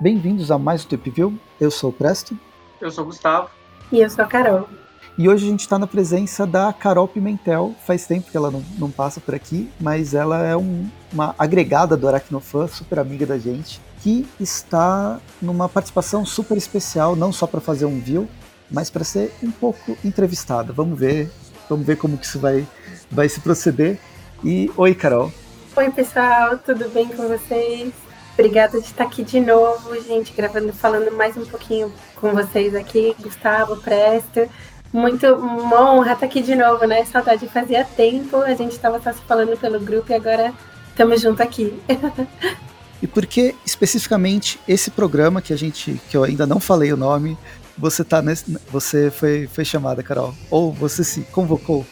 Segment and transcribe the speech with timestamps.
[0.00, 1.38] Bem-vindos a mais um Tip View.
[1.60, 2.36] Eu sou o Presto.
[2.80, 3.48] Eu sou o Gustavo.
[3.92, 4.68] E eu sou a Carol.
[5.16, 7.72] E hoje a gente está na presença da Carol Pimentel.
[7.86, 11.96] Faz tempo que ela não, não passa por aqui, mas ela é um, uma agregada
[11.96, 17.60] do Aracnofan, super amiga da gente, que está numa participação super especial, não só para
[17.60, 18.28] fazer um view,
[18.70, 20.72] mas para ser um pouco entrevistada.
[20.72, 21.30] Vamos ver,
[21.68, 22.66] vamos ver como que isso vai,
[23.10, 23.98] vai se proceder.
[24.44, 25.32] E oi, Carol.
[25.76, 27.92] Oi, pessoal, tudo bem com vocês?
[28.34, 33.14] Obrigada de estar aqui de novo, gente, gravando, falando mais um pouquinho com vocês aqui,
[33.20, 34.48] Gustavo, Presto.
[34.92, 37.04] Muito uma honra estar aqui de novo, né?
[37.04, 40.54] Saudade fazia tempo, a gente estava só se falando pelo grupo e agora
[40.88, 41.78] estamos juntos aqui.
[43.02, 46.96] e por que especificamente esse programa que a gente, que eu ainda não falei o
[46.96, 47.36] nome,
[47.78, 50.34] você tá nesse, você foi, foi chamada, Carol?
[50.50, 51.86] Ou você se convocou?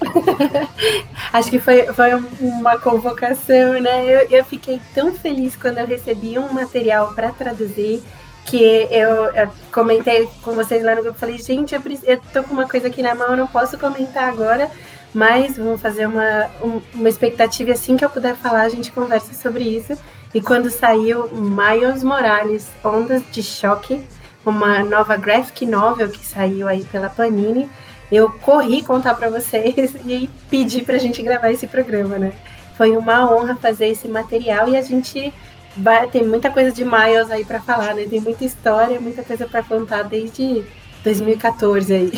[1.32, 4.04] Acho que foi, foi uma convocação, né?
[4.04, 8.02] Eu, eu fiquei tão feliz quando eu recebi um material para traduzir
[8.44, 11.18] que eu, eu, comentei com vocês lá no grupo.
[11.18, 14.24] Falei, gente, eu, eu tô com uma coisa aqui na mão, eu não posso comentar
[14.24, 14.70] agora,
[15.12, 19.34] mas vamos fazer uma, um, uma expectativa assim que eu puder falar, a gente conversa
[19.34, 19.98] sobre isso.
[20.32, 24.04] E quando saiu Miles Morales, Ondas de Choque,
[24.50, 27.68] uma nova graphic novel que saiu aí pela Panini
[28.10, 32.32] eu corri contar para vocês e pedir para a gente gravar esse programa, né?
[32.76, 35.32] Foi uma honra fazer esse material e a gente
[35.76, 38.06] vai, tem muita coisa de Miles aí para falar, né?
[38.08, 40.64] Tem muita história, muita coisa para contar desde
[41.02, 42.12] 2014 aí.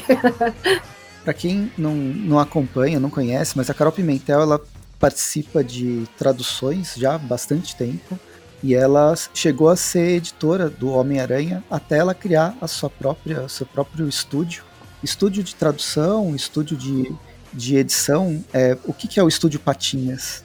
[1.24, 4.60] para quem não, não acompanha, não conhece, mas a Carol Pimentel ela
[4.98, 8.18] participa de traduções já há bastante tempo
[8.62, 13.66] e ela chegou a ser editora do Homem-Aranha até ela criar a sua própria seu
[13.66, 14.68] próprio estúdio
[15.02, 17.14] Estúdio de tradução, estúdio de,
[17.52, 20.44] de edição, é, o que, que é o Estúdio Patinhas?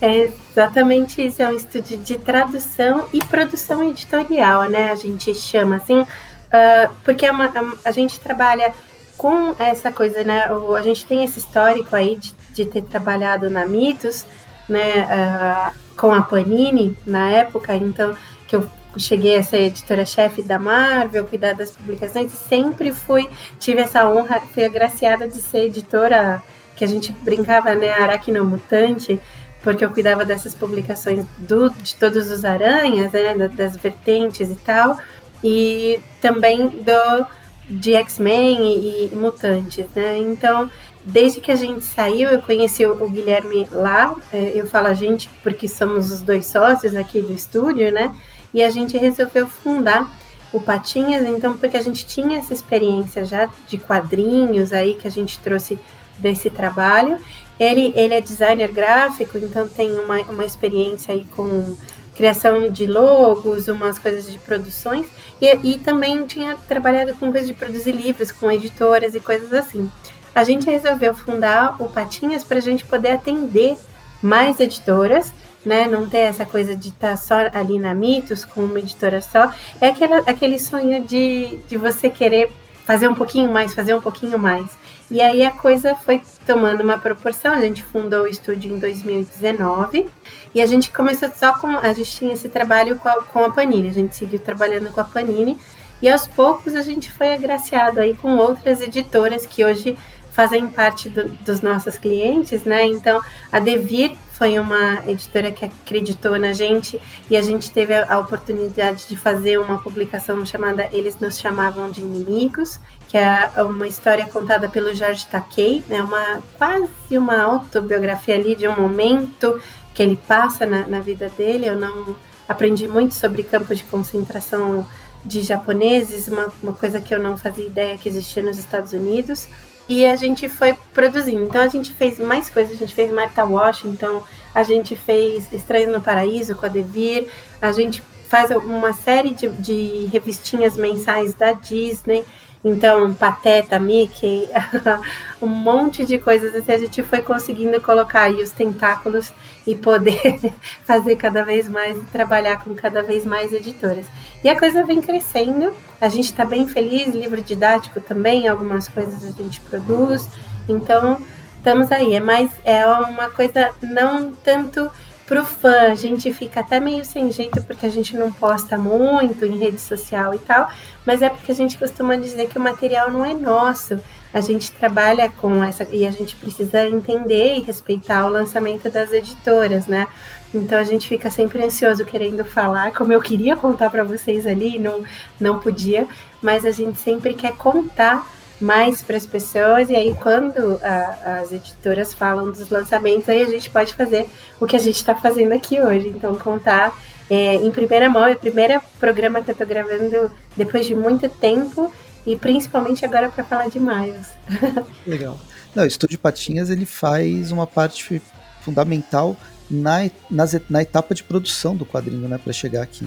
[0.00, 4.92] É exatamente isso, é um estúdio de tradução e produção editorial, né?
[4.92, 8.72] A gente chama assim, uh, porque é uma, a, a, gente trabalha
[9.16, 10.52] com essa coisa, né?
[10.52, 14.24] O, a gente tem esse histórico aí de, de ter trabalhado na Mitos,
[14.68, 15.04] né?
[15.04, 18.16] Uh, com a Panini na época, então
[18.46, 24.08] que eu cheguei a ser editora-chefe da Marvel, cuidar das publicações, sempre fui, tive essa
[24.08, 26.42] honra, fui agraciada de ser editora,
[26.76, 29.20] que a gente brincava, né, aracnomutante,
[29.62, 34.98] porque eu cuidava dessas publicações do, de todos os aranhas, né, das vertentes e tal,
[35.42, 37.26] e também do
[37.68, 40.18] de X-Men e, e, mutantes, né?
[40.18, 40.70] Então,
[41.04, 45.28] desde que a gente saiu, eu conheci o, Guilherme lá, é, eu falo a gente
[45.42, 48.14] porque somos os dois sócios aqui do estúdio, né?
[48.54, 50.08] e a gente resolveu fundar
[50.52, 55.10] o Patinhas, então, porque a gente tinha essa experiência já de quadrinhos aí que a
[55.10, 55.76] gente trouxe
[56.16, 57.18] desse trabalho.
[57.58, 61.76] Ele, ele é designer gráfico, então tem uma, uma experiência aí com
[62.14, 65.06] criação de logos, umas coisas de produções,
[65.40, 69.90] e, e também tinha trabalhado com coisas de produzir livros, com editoras e coisas assim.
[70.34, 73.76] A gente resolveu fundar o Patinhas para a gente poder atender
[74.22, 75.32] mais editoras
[75.64, 75.86] né?
[75.86, 79.52] Não ter essa coisa de estar tá só ali na Mitos, com uma editora só.
[79.80, 82.52] É aquela, aquele sonho de, de você querer
[82.84, 84.66] fazer um pouquinho mais, fazer um pouquinho mais.
[85.10, 87.52] E aí a coisa foi tomando uma proporção.
[87.54, 90.08] A gente fundou o estúdio em 2019
[90.54, 91.68] e a gente começou só com.
[91.68, 95.00] A gente tinha esse trabalho com a, com a Panini, a gente seguiu trabalhando com
[95.00, 95.58] a Panini.
[96.02, 99.96] E aos poucos a gente foi agraciado aí com outras editoras que hoje
[100.34, 102.84] fazem parte do, dos nossos clientes, né?
[102.84, 103.22] Então,
[103.52, 107.00] a Devir foi uma editora que acreditou na gente
[107.30, 112.00] e a gente teve a, oportunidade de fazer uma publicação chamada Eles Nos Chamavam de
[112.00, 116.02] Inimigos, que é uma história contada pelo Jorge Takei, né?
[116.02, 119.60] Uma quase uma autobiografia ali de um momento
[119.94, 121.68] que ele passa na, na vida dele.
[121.68, 122.16] Eu não
[122.48, 124.84] aprendi muito sobre campo de concentração
[125.24, 129.48] de japoneses, uma, uma coisa que eu não fazia ideia que existia nos Estados Unidos.
[129.88, 131.44] E a gente foi produzindo.
[131.44, 132.74] Então a gente fez mais coisas.
[132.74, 134.22] A gente fez Martha Washington,
[134.54, 137.28] a gente fez Estranho no Paraíso com a Devir,
[137.60, 142.24] a gente faz uma série de, de revistinhas mensais da Disney.
[142.64, 144.48] Então, Pateta, Mickey,
[145.40, 146.54] um monte de coisas.
[146.54, 149.30] Assim, a gente foi conseguindo colocar aí os tentáculos
[149.66, 150.40] e poder
[150.84, 154.06] fazer cada vez mais, trabalhar com cada vez mais editoras.
[154.42, 159.22] E a coisa vem crescendo, a gente está bem feliz, livro didático também, algumas coisas
[159.24, 160.28] a gente produz,
[160.68, 161.20] então
[161.56, 164.90] estamos aí, é mais, é uma coisa não tanto
[165.26, 168.76] para o fã, a gente fica até meio sem jeito porque a gente não posta
[168.76, 170.68] muito em rede social e tal,
[171.06, 173.98] mas é porque a gente costuma dizer que o material não é nosso.
[174.32, 179.12] a gente trabalha com essa e a gente precisa entender e respeitar o lançamento das
[179.12, 180.08] editoras, né?
[180.52, 184.78] Então a gente fica sempre ansioso querendo falar, como eu queria contar para vocês ali,
[184.78, 185.04] não
[185.40, 186.06] não podia,
[186.42, 188.26] mas a gente sempre quer contar
[188.64, 193.48] mais para as pessoas e aí quando a, as editoras falam dos lançamentos aí a
[193.48, 194.26] gente pode fazer
[194.58, 196.08] o que a gente está fazendo aqui hoje.
[196.08, 200.86] Então contar é, em primeira mão é o primeiro programa que eu estou gravando depois
[200.86, 201.92] de muito tempo
[202.26, 204.28] e principalmente agora para falar de Miles.
[205.06, 205.38] Legal.
[205.74, 208.22] Não o Estúdio Patinhas ele faz uma parte
[208.62, 209.36] fundamental
[209.70, 213.06] na, na, etapa de produção do quadrinho né para chegar aqui.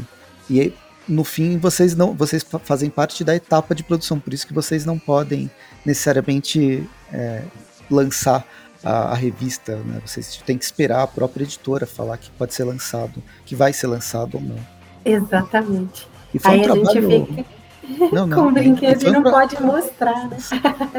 [0.49, 0.73] E
[1.07, 4.85] no fim vocês não vocês fazem parte da etapa de produção, por isso que vocês
[4.85, 5.49] não podem
[5.85, 7.43] necessariamente é,
[7.89, 8.45] lançar
[8.83, 10.01] a, a, revista, né?
[10.05, 13.87] Vocês têm que esperar a própria editora falar que pode ser lançado, que vai ser
[13.87, 14.57] lançado ou não.
[15.03, 16.07] Exatamente.
[16.33, 17.09] E foi Aí um a trabalho...
[17.09, 17.45] gente fica
[18.13, 19.31] não, não, com brinquedo e não pra...
[19.31, 20.37] pode mostrar, né?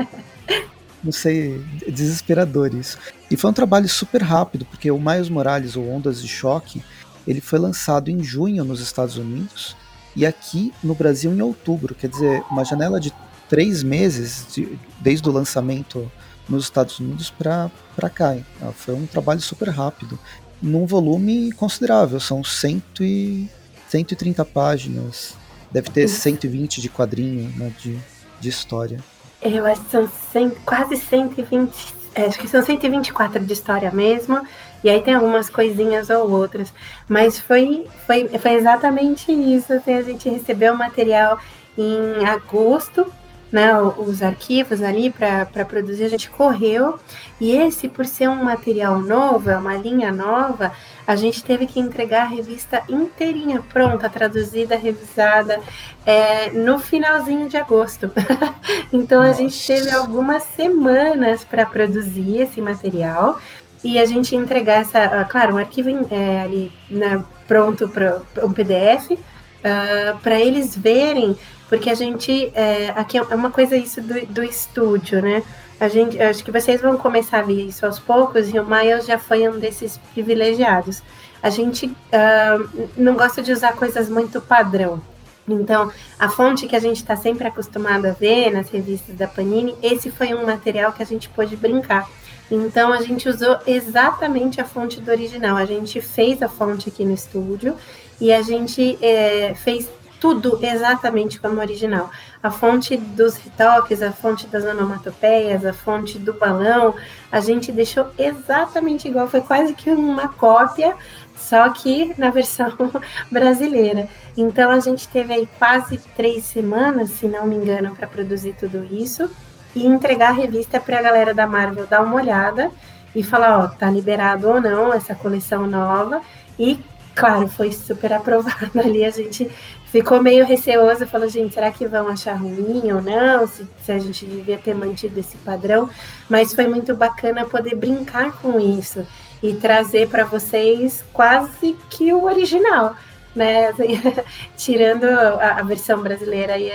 [1.05, 2.99] não sei, desesperador isso.
[3.31, 6.83] E foi um trabalho super rápido, porque o Miles Morales, ou Ondas de Choque,
[7.27, 9.77] ele foi lançado em junho nos Estados Unidos
[10.19, 11.94] e aqui no Brasil em outubro.
[11.94, 13.12] Quer dizer, uma janela de
[13.49, 16.11] três meses de, desde o lançamento
[16.49, 17.70] nos Estados Unidos para
[18.12, 18.37] cá.
[18.61, 20.19] Ah, foi um trabalho super rápido,
[20.61, 23.49] num volume considerável, são cento e,
[23.88, 25.37] 130 páginas,
[25.70, 27.97] deve ter 120 de quadrinho né, de,
[28.41, 28.99] de história.
[29.41, 34.44] Eu acho que são 100, quase 120, é, acho que são 124 de história mesmo,
[34.83, 36.73] e aí tem algumas coisinhas ou outras.
[37.09, 39.73] Mas foi, foi, foi exatamente isso.
[39.73, 41.39] Assim, a gente recebeu o material
[41.77, 43.07] em agosto,
[43.51, 46.99] né, os arquivos ali para produzir, a gente correu.
[47.41, 50.73] E esse, por ser um material novo, é uma linha nova,
[51.07, 55.61] a gente teve que entregar a revista inteirinha, pronta, traduzida, revisada,
[56.05, 58.11] é, no finalzinho de agosto.
[58.93, 63.41] então a gente teve algumas semanas para produzir esse material
[63.83, 68.53] e a gente entregar essa, ah, claro, um arquivo é, ali né, pronto para um
[68.53, 69.19] PDF, uh,
[69.65, 71.37] ah, para eles verem,
[71.69, 75.43] porque a gente, é, aqui é uma coisa isso do, do estúdio, né?
[75.81, 79.07] A gente, acho que vocês vão começar a ver isso aos poucos, e o Miles
[79.07, 81.03] já foi um desses privilegiados.
[81.41, 85.01] A gente uh, não gosta de usar coisas muito padrão.
[85.47, 89.75] Então, a fonte que a gente está sempre acostumado a ver nas revistas da Panini,
[89.83, 92.09] esse foi um material que a gente pôde brincar.
[92.50, 95.56] Então a gente usou exatamente a fonte do original.
[95.56, 97.77] A gente fez a fonte aqui no estúdio
[98.21, 99.89] e a gente é, fez
[100.21, 102.11] tudo exatamente como original.
[102.43, 106.95] A fonte dos retoques, a fonte das onomatopeias, a fonte do balão,
[107.31, 109.29] a gente deixou exatamente igual.
[109.29, 110.97] Foi quase que uma cópia,
[111.37, 112.73] só que na versão
[113.31, 114.09] brasileira.
[114.37, 118.85] Então a gente teve aí quase três semanas, se não me engano, para produzir tudo
[118.91, 119.31] isso
[119.75, 122.70] e entregar a revista para a galera da Marvel dar uma olhada
[123.15, 126.20] e falar, ó, tá liberado ou não essa coleção nova.
[126.59, 126.79] E,
[127.15, 129.05] claro, foi super aprovado ali.
[129.05, 129.50] A gente
[129.87, 133.47] ficou meio receoso, falou, gente, será que vão achar ruim ou não?
[133.47, 135.88] Se, se a gente devia ter mantido esse padrão.
[136.29, 139.06] Mas foi muito bacana poder brincar com isso
[139.43, 142.97] e trazer para vocês quase que o original
[143.38, 143.69] né?
[143.69, 144.00] Assim,
[144.56, 146.70] tirando a, a, versão brasileira e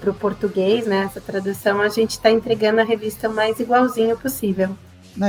[0.00, 1.04] para o português, né?
[1.04, 4.76] Essa tradução, a gente está entregando a revista o mais igualzinho possível.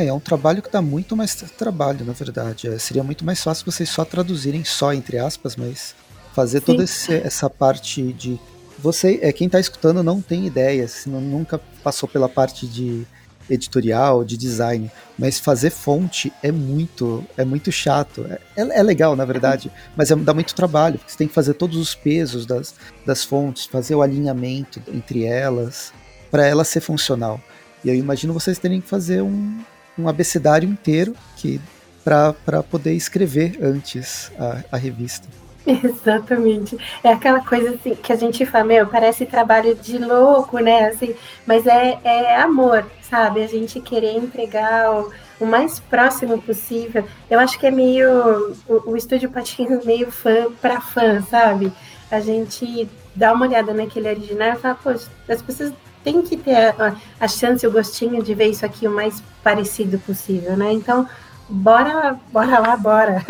[0.07, 2.67] é um trabalho que dá muito mais trabalho, na verdade.
[2.67, 5.95] É, seria muito mais fácil vocês só traduzirem só, entre aspas, mas
[6.33, 6.65] fazer Sim.
[6.65, 8.39] toda esse, essa parte de.
[8.79, 13.05] Você, é, quem está escutando não tem ideia, não, nunca passou pela parte de
[13.49, 18.25] editorial, de design, mas fazer fonte é muito, é muito chato.
[18.55, 21.53] É, é legal, na verdade, mas é, dá muito trabalho, porque você tem que fazer
[21.53, 25.93] todos os pesos das, das fontes, fazer o alinhamento entre elas,
[26.31, 27.39] para ela ser funcional.
[27.83, 29.59] E eu imagino vocês terem que fazer um,
[29.97, 31.59] um abecedário inteiro que
[32.03, 35.27] para poder escrever antes a, a revista.
[35.83, 36.77] Exatamente.
[37.03, 40.87] É aquela coisa assim que a gente fala, meu, parece trabalho de louco, né?
[40.87, 41.15] Assim,
[41.45, 43.43] mas é, é amor, sabe?
[43.43, 47.05] A gente querer entregar o, o mais próximo possível.
[47.29, 51.71] Eu acho que é meio o, o estúdio patinho meio fã para fã, sabe?
[52.11, 56.55] A gente dá uma olhada naquele original e fala, poxa, as pessoas têm que ter
[56.55, 60.73] a, a chance, o gostinho de ver isso aqui o mais parecido possível, né?
[60.73, 61.07] Então,
[61.49, 63.25] bora, bora lá, bora.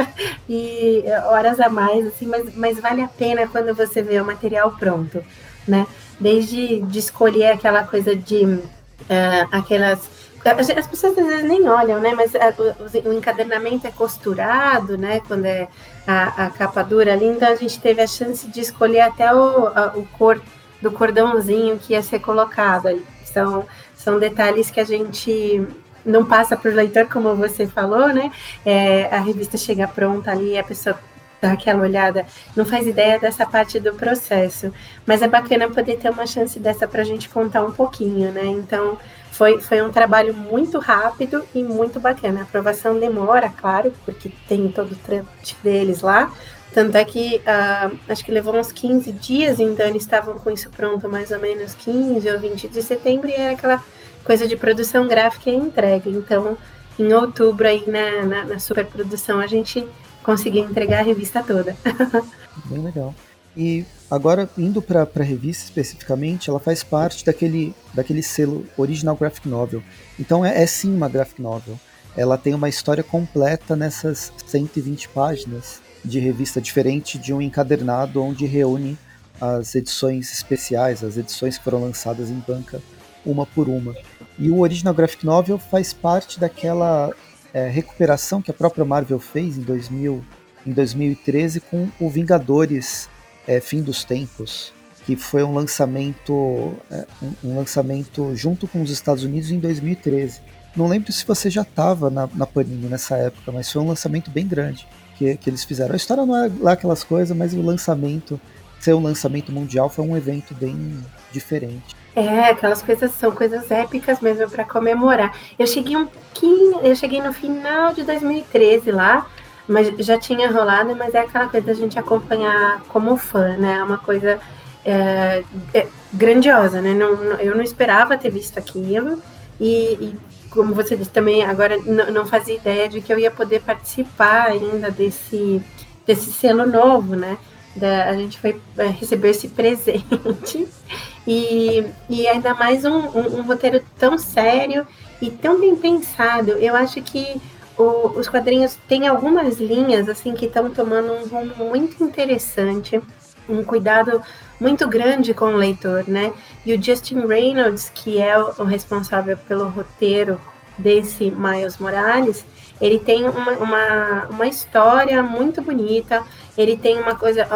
[0.48, 4.72] E horas a mais, assim, mas, mas vale a pena quando você vê o material
[4.72, 5.24] pronto,
[5.68, 5.88] né?
[6.20, 10.10] Desde de escolher aquela coisa de uh, aquelas.
[10.46, 12.14] As pessoas às vezes nem olham, né?
[12.14, 15.22] Mas uh, o, o, encadernamento é costurado, né?
[15.26, 15.70] Quando é
[16.06, 19.68] a, a, capa dura ali, então a gente teve a chance de escolher até o,
[19.68, 20.42] a, o cor
[20.82, 23.02] do cordãozinho que ia ser colocado.
[23.24, 23.66] São,
[23.96, 25.66] são detalhes que a gente
[26.06, 28.32] não passa para o leitor, como você falou, né?
[28.66, 30.98] É, a revista chega pronta ali, a pessoa
[31.42, 34.74] dá aquela olhada, não faz ideia dessa parte do processo.
[35.06, 38.46] Mas é bacana poder ter uma chance dessa para a gente contar um pouquinho, né?
[38.46, 38.98] Então,
[39.32, 42.42] foi, foi um trabalho muito rápido e muito bacana.
[42.42, 46.32] A aprovação demora, claro, porque tem todo o trâmite deles lá.
[46.74, 50.70] Tanto é que uh, acho que levou uns 15 dias, então eles estavam com isso
[50.72, 53.84] pronto mais ou menos 15 ou 20 de setembro, e era aquela
[54.24, 56.10] coisa de produção gráfica e entrega.
[56.10, 56.58] Então,
[56.98, 59.86] em outubro, aí na, na, na superprodução, a gente
[60.24, 61.76] conseguiu entregar a revista toda.
[62.66, 63.14] Bem legal.
[63.56, 69.48] E agora, indo para a revista especificamente, ela faz parte daquele, daquele selo Original Graphic
[69.48, 69.84] Novel.
[70.20, 71.80] Então é, é sim uma graphic novel.
[72.16, 78.46] Ela tem uma história completa nessas 120 páginas de revista diferente de um encadernado onde
[78.46, 78.98] reúne
[79.40, 82.82] as edições especiais, as edições que foram lançadas em banca
[83.26, 83.96] uma por uma.
[84.38, 87.14] E o Original Graphic Novel faz parte daquela
[87.54, 90.24] é, recuperação que a própria Marvel fez em, 2000,
[90.66, 93.10] em 2013 com o Vingadores
[93.48, 94.74] é, Fim dos Tempos,
[95.06, 100.42] que foi um lançamento, é, um, um, lançamento junto com os Estados Unidos em 2013.
[100.76, 104.32] Não lembro se você já estava na, na Panini nessa época, mas foi um lançamento
[104.32, 104.88] bem grande
[105.18, 105.94] que, que eles fizeram.
[105.94, 108.42] A história não é lá aquelas coisas, mas o lançamento,
[108.84, 111.00] ser um lançamento mundial, foi um evento bem
[111.32, 111.96] diferente.
[112.14, 115.34] É, aquelas coisas são coisas épicas mesmo para comemorar.
[115.58, 119.26] Eu cheguei um pouquinho, eu cheguei no final de 2013 lá,
[119.68, 123.78] mas já tinha rolado, mas é aquela coisa da gente acompanhar como fã, né?
[123.80, 124.38] É uma coisa
[124.84, 126.94] é, é, grandiosa, né?
[126.94, 129.24] Não, não, eu não esperava ter visto aquilo
[129.60, 130.16] e, e
[130.50, 134.92] como você disse também, agora não, fazia ideia de que eu ia poder participar ainda
[134.92, 135.64] desse,
[136.06, 137.38] desse selo novo, né?
[137.76, 140.68] Da, a gente foi é, receber esse presente
[141.26, 144.86] e, e ainda mais um, um, um roteiro tão sério
[145.22, 146.52] e tão bem pensado.
[146.52, 147.42] Eu acho que
[147.78, 153.02] o, os quadrinhos têm algumas linhas assim que estão tomando um rumo muito interessante,
[153.50, 154.22] um cuidado
[154.60, 156.32] muito grande com o leitor, né?
[156.66, 160.40] E o Justin Reynolds, que é o, o responsável pelo roteiro
[160.78, 162.46] desse Miles Morales,
[162.80, 166.24] ele tem uma, uma, uma história muito bonita.
[166.58, 167.48] Ele tem uma coisa,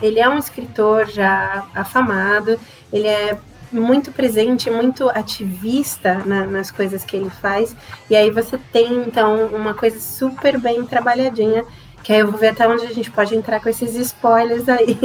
[0.00, 2.58] ele é um escritor já afamado.
[2.92, 3.36] Ele é
[3.72, 7.74] muito presente, muito ativista na, nas coisas que ele faz.
[8.08, 11.64] E aí você tem, então, uma coisa super bem trabalhadinha,
[12.02, 14.96] que aí eu vou ver até onde a gente pode entrar com esses spoilers aí,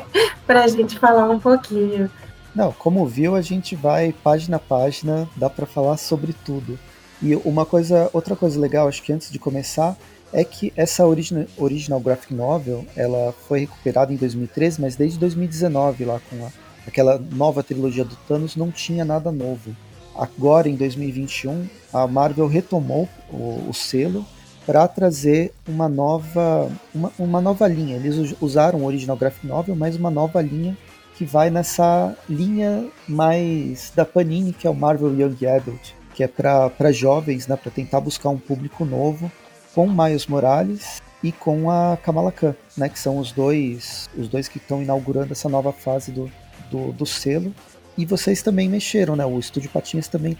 [0.46, 2.10] para a gente falar um pouquinho.
[2.54, 6.78] Não, como viu, a gente vai página a página, dá para falar sobre tudo.
[7.22, 9.96] E uma coisa, outra coisa legal, acho que antes de começar,
[10.32, 16.20] é que essa original, graphic novel, ela foi recuperada em 2013, mas desde 2019 lá
[16.28, 16.50] com a
[16.88, 19.76] aquela nova trilogia do Thanos não tinha nada novo.
[20.16, 24.24] Agora, em 2021, a Marvel retomou o, o selo
[24.66, 27.96] para trazer uma nova, uma, uma nova linha.
[27.96, 30.76] Eles usaram o original graphic novel, mas uma nova linha
[31.16, 36.28] que vai nessa linha mais da Panini, que é o Marvel Young Adult, que é
[36.28, 39.30] para jovens, né, para tentar buscar um público novo,
[39.78, 44.48] com Miles Morales e com a Kamala Khan, né, que são os dois, os dois
[44.48, 46.28] que estão inaugurando essa nova fase do,
[46.68, 47.54] do, do selo.
[47.96, 49.24] E vocês também mexeram, né?
[49.24, 50.36] O Estúdio Patinhas também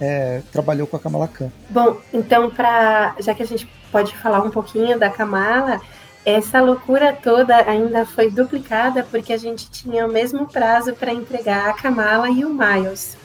[0.00, 1.52] é, trabalhou com a Kamala Khan.
[1.70, 5.80] Bom, então, pra, já que a gente pode falar um pouquinho da Kamala,
[6.26, 11.70] essa loucura toda ainda foi duplicada porque a gente tinha o mesmo prazo para entregar
[11.70, 13.16] a Kamala e o Miles,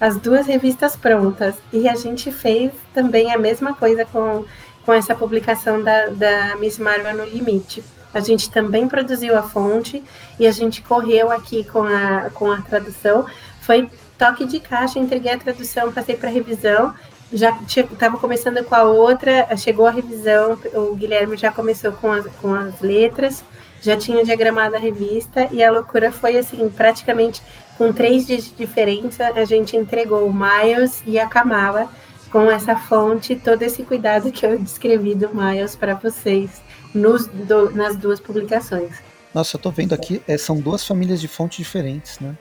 [0.00, 1.54] as duas revistas prontas.
[1.70, 4.44] E a gente fez também a mesma coisa com,
[4.86, 7.82] com essa publicação da, da Miss Marvel no Limite.
[8.14, 10.02] A gente também produziu a fonte
[10.38, 13.26] e a gente correu aqui com a, com a tradução.
[13.60, 16.94] Foi toque de caixa, entreguei a tradução, passei para revisão.
[17.32, 22.24] Já estava começando com a outra, chegou a revisão, o Guilherme já começou com as,
[22.40, 23.44] com as letras,
[23.82, 27.42] já tinha diagramado a revista e a loucura foi assim, praticamente
[27.76, 31.90] com três dias de diferença, a gente entregou o Miles e a Kamala
[32.30, 36.62] com essa fonte, todo esse cuidado que eu descrevi do Miles para vocês
[36.94, 38.92] nos, do, nas duas publicações.
[39.32, 42.34] Nossa, eu tô vendo aqui, é, são duas famílias de fontes diferentes, né?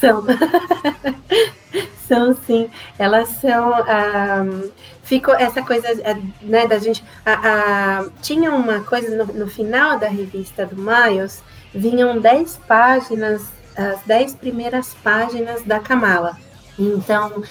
[0.00, 0.24] São.
[2.08, 2.68] são sim.
[2.98, 3.72] Elas são.
[5.02, 5.88] Ficou essa coisa
[6.42, 7.04] né, da gente.
[7.24, 11.42] A, tinha uma coisa no, no, final da revista do Miles,
[11.74, 13.42] vinham 10 páginas,
[13.76, 16.36] as 10 primeiras páginas da Kamala.
[16.78, 17.42] Então,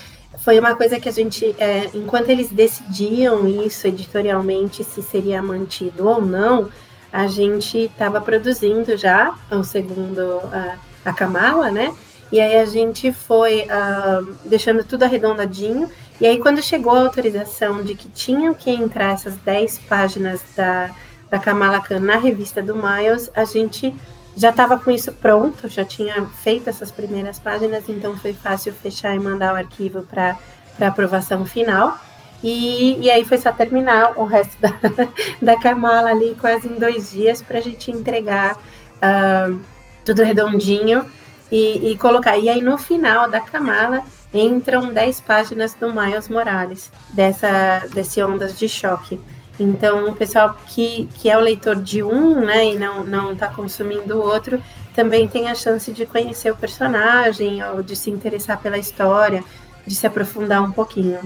[0.44, 6.08] foi uma coisa que a gente, é, enquanto eles decidiam isso editorialmente, se seria mantido
[6.08, 6.70] ou não,
[7.12, 11.94] a gente estava produzindo já o segundo, a, a Kamala, né?
[12.32, 15.90] E aí a gente foi uh, deixando tudo arredondadinho.
[16.22, 20.92] E aí quando chegou a autorização de que tinham que entrar essas 10 páginas da,
[21.30, 23.96] da Kamala Khan na revista do Miles, a gente
[24.40, 29.14] já estava com isso pronto, já tinha feito essas primeiras páginas, então foi fácil fechar
[29.14, 30.38] e mandar o arquivo para
[30.80, 31.98] aprovação final.
[32.42, 34.72] E, e aí foi só terminar o resto da,
[35.54, 39.60] da Kamala ali quase em dois dias para a gente entregar uh,
[40.06, 41.06] tudo redondinho
[41.52, 42.38] e, e, colocar.
[42.38, 48.58] E aí no final da Kamala entram 10 páginas do Miles Morales, dessa, desse Ondas
[48.58, 49.20] de Choque.
[49.60, 53.48] Então, o pessoal que, que é o leitor de um, né, e não não está
[53.48, 54.62] consumindo o outro,
[54.94, 59.44] também tem a chance de conhecer o personagem ou de se interessar pela história,
[59.86, 61.20] de se aprofundar um pouquinho.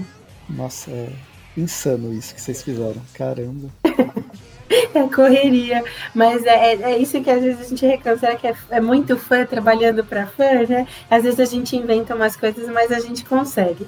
[0.48, 1.08] Nossa, é
[1.56, 3.00] insano isso que vocês fizeram.
[3.14, 3.68] Caramba.
[4.94, 5.84] é correria.
[6.14, 8.36] Mas é, é, é, isso que às vezes a gente reclama.
[8.36, 10.86] Que é, é muito fã trabalhando para fã, né?
[11.10, 13.86] Às vezes a gente inventa umas coisas, mas a gente consegue.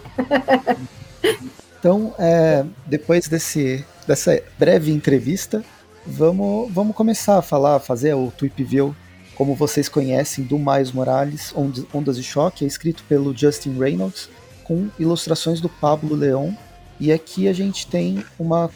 [1.78, 5.64] então, é, depois desse, dessa breve entrevista,
[6.06, 8.94] vamos, vamos começar a falar, fazer o Tweep View,
[9.34, 11.52] como vocês conhecem, do Miles Morales,
[11.92, 14.30] Ondas de Choque, é escrito pelo Justin Reynolds
[14.64, 16.52] com ilustrações do Pablo Leon.
[16.98, 18.70] E aqui a gente tem uma,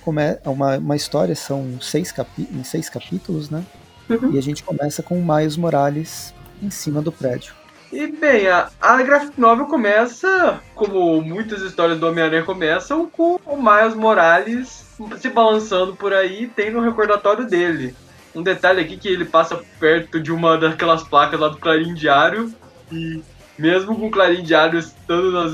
[0.45, 3.65] uma, uma história, são seis, em seis capítulos, né?
[4.09, 4.33] Uhum.
[4.33, 7.55] E a gente começa com o Miles Morales em cima do prédio.
[7.91, 13.57] E bem, a, a graphic novel começa, como muitas histórias do Homem-Aranha começam, com o
[13.57, 17.95] Miles Morales se balançando por aí, tem no recordatório dele.
[18.35, 22.53] Um detalhe aqui que ele passa perto de uma daquelas placas lá do Clarim Diário
[22.93, 23.23] e
[23.59, 25.53] mesmo com o Clarim Diário estando nas.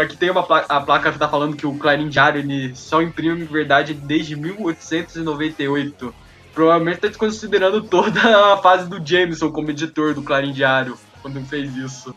[0.00, 3.02] Aqui tem uma placa, a placa que tá falando que o Clarim Diário ele só
[3.02, 6.14] imprime verdade desde 1898.
[6.54, 11.74] Provavelmente tá desconsiderando toda a fase do Jameson como editor do Clarim Diário quando fez
[11.76, 12.14] isso.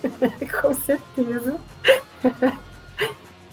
[0.62, 1.60] com certeza.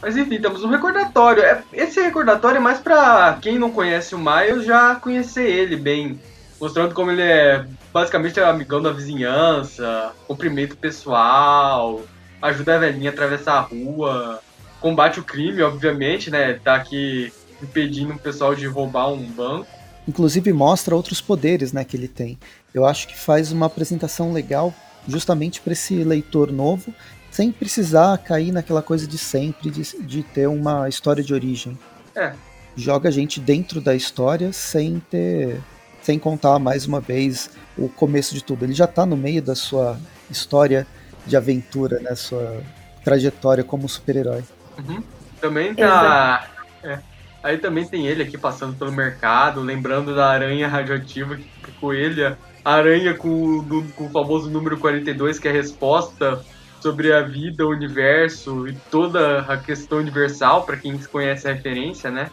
[0.02, 1.44] Mas enfim, temos um recordatório.
[1.44, 6.19] É, esse recordatório é mais pra quem não conhece o Miles já conhecer ele bem.
[6.60, 12.02] Mostrando como ele é basicamente amigão da vizinhança, cumprimento pessoal,
[12.41, 14.41] ajuda a velhinha a atravessar a rua,
[14.80, 16.60] combate o crime, obviamente, né?
[16.63, 19.67] Tá aqui impedindo o pessoal de roubar um banco.
[20.08, 22.38] Inclusive mostra outros poderes, né, que ele tem.
[22.74, 24.74] Eu acho que faz uma apresentação legal
[25.08, 26.93] justamente para esse leitor novo,
[27.36, 31.78] sem precisar cair naquela coisa de sempre de, de ter uma história de origem.
[32.15, 32.32] É.
[32.78, 35.62] Joga a gente dentro da história sem ter
[36.02, 38.63] sem contar mais uma vez o começo de tudo.
[38.63, 40.88] Ele já está no meio da sua história
[41.26, 42.15] de aventura, né?
[42.15, 42.63] Sua
[43.04, 44.43] trajetória como super-herói.
[44.78, 45.04] Uhum.
[45.41, 46.48] Também tá.
[46.84, 47.00] É.
[47.43, 52.24] Aí também tem ele aqui passando pelo mercado, lembrando da aranha radioativa que ficou ele,
[52.24, 56.41] a aranha com, do, com o famoso número 42, que é a resposta
[56.82, 62.12] sobre a vida, o universo e toda a questão universal, para quem conhece a referência,
[62.12, 62.30] né?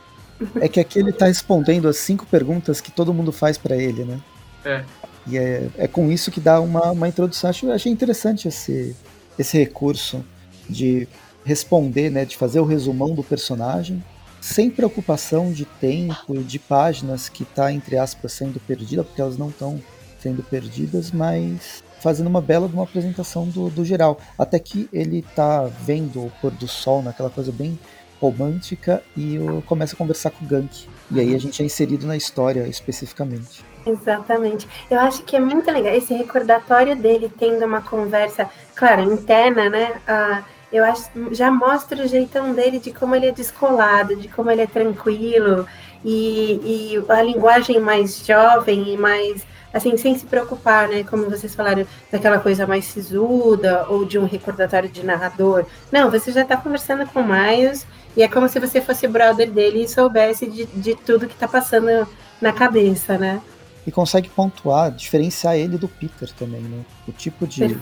[0.61, 4.05] É que aqui ele tá respondendo as cinco perguntas que todo mundo faz para ele,
[4.05, 4.21] né?
[4.65, 4.85] É.
[5.27, 7.49] E é, é com isso que dá uma, uma introdução.
[7.49, 8.97] Acho, achei interessante esse,
[9.39, 10.25] esse recurso
[10.69, 11.09] de
[11.45, 14.03] responder, né, de fazer o resumão do personagem,
[14.41, 19.51] sem preocupação de tempo, de páginas que está, entre aspas, sendo perdida, porque elas não
[19.51, 19.81] estão
[20.21, 24.19] sendo perdidas, mas fazendo uma bela uma apresentação do, do geral.
[24.37, 27.79] Até que ele está vendo o pôr do sol naquela coisa bem
[28.21, 30.87] romântica e começa a conversar com o Gank.
[31.11, 33.65] E aí a gente é inserido na história especificamente.
[33.85, 34.69] Exatamente.
[34.91, 39.93] Eu acho que é muito legal esse recordatório dele tendo uma conversa, claro, interna, né?
[40.09, 44.51] Uh, eu acho já mostra o jeitão dele de como ele é descolado, de como
[44.51, 45.67] ele é tranquilo
[46.05, 51.05] e, e a linguagem mais jovem e mais assim, sem se preocupar, né?
[51.05, 55.65] Como vocês falaram, daquela coisa mais sisuda ou de um recordatório de narrador.
[55.91, 59.51] Não, você já está conversando com o Miles e é como se você fosse brother
[59.51, 62.07] dele e soubesse de, de tudo que está passando
[62.41, 63.41] na cabeça, né?
[63.87, 66.85] E consegue pontuar, diferenciar ele do Peter também, né?
[67.09, 67.77] O tipo de,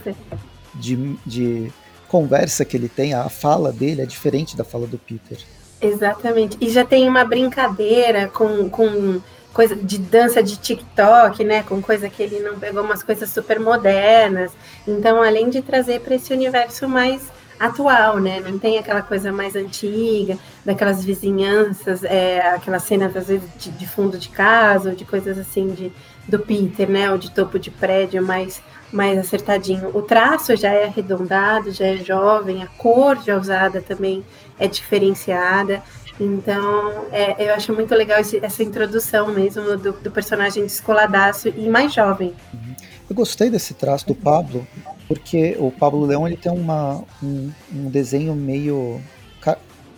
[0.75, 1.71] de, de
[2.07, 5.37] conversa que ele tem, a fala dele é diferente da fala do Peter.
[5.79, 6.57] Exatamente.
[6.61, 9.19] E já tem uma brincadeira com, com
[9.53, 11.63] coisa de dança de TikTok, né?
[11.63, 14.51] Com coisa que ele não pegou umas coisas super modernas.
[14.87, 17.21] Então, além de trazer para esse universo mais
[17.59, 18.39] atual, né?
[18.39, 23.87] Não tem aquela coisa mais antiga, daquelas vizinhanças, é, aquelas cenas às vezes de, de,
[23.87, 25.93] fundo de casa, ou de coisas assim de,
[26.27, 27.11] do Peter, né?
[27.11, 29.95] Ou de topo de prédio mais, mais acertadinho.
[29.95, 34.25] O traço já é arredondado, já é jovem, a cor já usada também
[34.57, 35.83] é diferenciada.
[36.23, 41.67] Então, é, eu acho muito legal esse, essa introdução mesmo do, do, personagem descoladaço e
[41.67, 42.35] mais jovem.
[43.09, 44.67] Eu gostei desse traço do Pablo,
[45.07, 49.01] porque o Pablo Leão ele tem uma, um, um desenho meio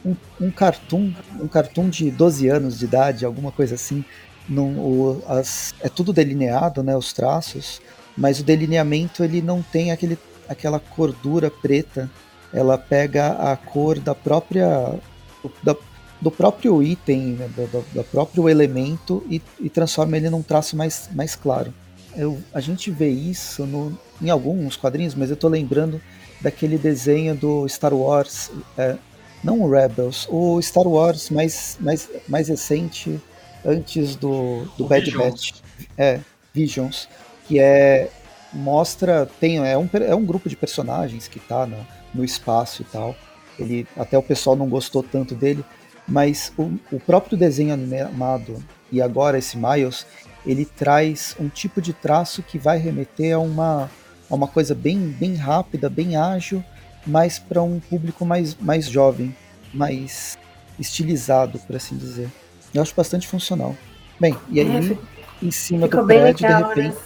[0.05, 4.03] um, um cartoon, um cartoon de 12 anos de idade, alguma coisa assim.
[4.47, 7.81] Num, o, as, é tudo delineado, né, os traços,
[8.15, 12.09] mas o delineamento ele não tem aquele, aquela cordura preta.
[12.53, 14.99] Ela pega a cor da própria
[15.63, 15.75] da,
[16.23, 21.09] do próprio item, né, do, do, próprio elemento e, e, transforma ele num traço mais,
[21.13, 21.73] mais claro.
[22.15, 26.01] Eu, a gente vê isso no, em alguns quadrinhos, mas eu estou lembrando
[26.39, 28.95] daquele desenho do Star Wars, é,
[29.43, 33.19] não o Rebels, o Star Wars mais, mais, mais recente,
[33.65, 35.55] antes do, do Bad Batch.
[35.97, 36.21] É,
[36.53, 37.09] Visions,
[37.47, 38.09] que é
[38.53, 42.86] mostra tem é um, é um grupo de personagens que tá no, no espaço e
[42.86, 43.15] tal.
[43.57, 45.65] Ele até o pessoal não gostou tanto dele,
[46.07, 50.05] mas o, o próprio desenho animado e agora esse Miles,
[50.45, 53.89] ele traz um tipo de traço que vai remeter a uma
[54.29, 56.63] a uma coisa bem bem rápida, bem ágil
[57.05, 59.35] mais para um público mais, mais jovem,
[59.73, 60.37] mais
[60.79, 62.29] estilizado, por assim dizer.
[62.73, 63.75] Eu acho bastante funcional.
[64.19, 66.97] Bem, e aí, é, em cima do prédio, de repente.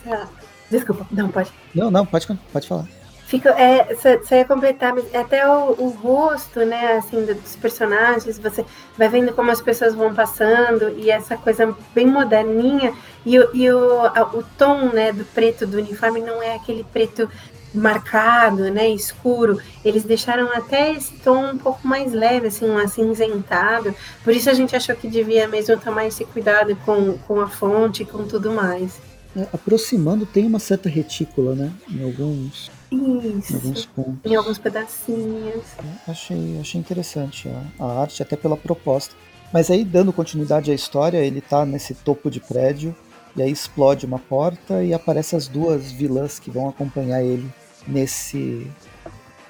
[0.69, 1.51] Desculpa, não, pode.
[1.73, 2.87] Não, não, pode, pode falar.
[3.27, 8.63] Fico, é, você ia completar, até o, o, rosto, né, assim, dos personagens, você
[8.97, 12.93] vai vendo como as pessoas vão passando, e essa coisa bem moderninha,
[13.25, 17.29] e, e o, o tom, né, do preto do uniforme não é aquele preto
[17.73, 19.59] marcado, né, escuro.
[19.83, 23.93] Eles deixaram até esse tom um pouco mais leve, assim, um acinzentado.
[24.23, 28.03] Por isso a gente achou que devia mesmo tomar esse cuidado com, com a fonte
[28.03, 29.01] e com tudo mais.
[29.35, 34.31] É, aproximando tem uma certa retícula, né, em alguns, isso, em alguns pontos.
[34.31, 35.65] Em alguns pedacinhos.
[35.77, 39.13] É, achei, achei interessante a, a arte, até pela proposta.
[39.53, 42.95] Mas aí, dando continuidade à história, ele tá nesse topo de prédio,
[43.35, 47.47] e aí explode uma porta e aparece as duas vilãs que vão acompanhar ele
[47.87, 48.69] nesse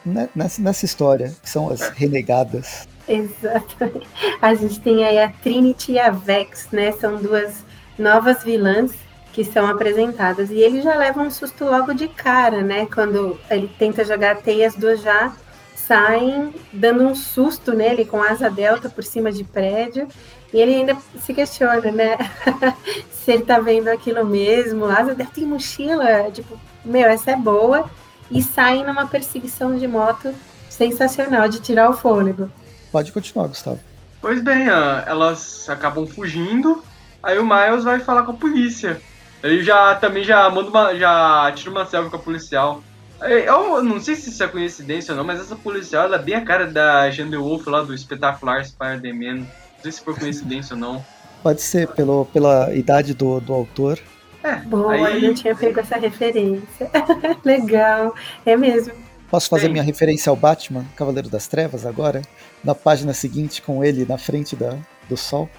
[0.05, 2.87] né, nessa, nessa história, que são as renegadas.
[3.07, 4.07] Exatamente.
[4.41, 6.91] A gente tem aí a Trinity e a Vex, né?
[6.93, 7.63] São duas
[7.97, 8.91] novas vilãs
[9.37, 10.49] que são apresentadas.
[10.49, 12.87] E ele já leva um susto logo de cara, né?
[12.87, 15.31] Quando ele tenta jogar a teia, as duas já
[15.75, 20.07] saem dando um susto nele com asa delta por cima de prédio.
[20.51, 22.17] E ele ainda se questiona, né?
[23.13, 24.85] se ele tá vendo aquilo mesmo.
[24.85, 26.31] Asa delta tem mochila.
[26.31, 27.87] Tipo, meu, essa é boa
[28.31, 30.33] e saem numa perseguição de moto
[30.67, 32.49] sensacional de tirar o fôlego.
[32.91, 33.79] Pode continuar, Gustavo.
[34.19, 36.83] Pois bem, elas acabam fugindo,
[37.21, 38.99] aí o Miles vai falar com a polícia.
[39.43, 42.83] Ele já também já manda uma, já tira uma selfie com a policial.
[43.21, 46.35] Eu não sei se isso é coincidência ou não, mas essa policial ela é bem
[46.35, 49.37] a cara da Jean de Wolf lá do espetacular Spider-Man.
[49.37, 49.47] Não
[49.81, 51.05] sei se foi coincidência ou não.
[51.41, 53.99] Pode ser pelo, pela idade do, do autor.
[54.43, 55.23] É, Boa, aí...
[55.23, 56.89] eu não tinha pego essa referência.
[57.43, 58.13] Legal,
[58.45, 58.93] é mesmo.
[59.29, 59.73] Posso fazer Sim.
[59.73, 62.21] minha referência ao Batman, Cavaleiro das Trevas, agora?
[62.63, 64.77] Na página seguinte, com ele na frente da,
[65.09, 65.49] do sol?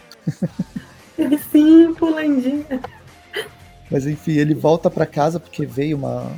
[1.51, 2.81] Sim, pulandinha.
[3.91, 6.31] Mas enfim, ele volta para casa porque veio uma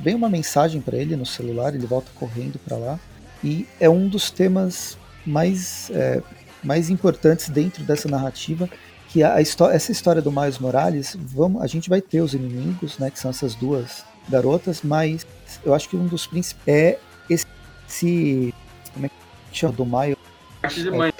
[0.00, 2.98] veio uma mensagem para ele no celular, ele volta correndo para lá
[3.44, 6.22] e é um dos temas mais é,
[6.62, 8.68] mais importantes dentro dessa narrativa
[9.08, 12.98] que a, a essa história do Miles Morales, vamos, a gente vai ter os inimigos,
[12.98, 15.26] né, que são essas duas garotas, mas
[15.64, 16.98] eu acho que um dos principais é
[17.30, 18.54] esse,
[18.92, 19.14] como é que
[19.52, 20.16] chama do Miles?
[20.62, 21.12] É,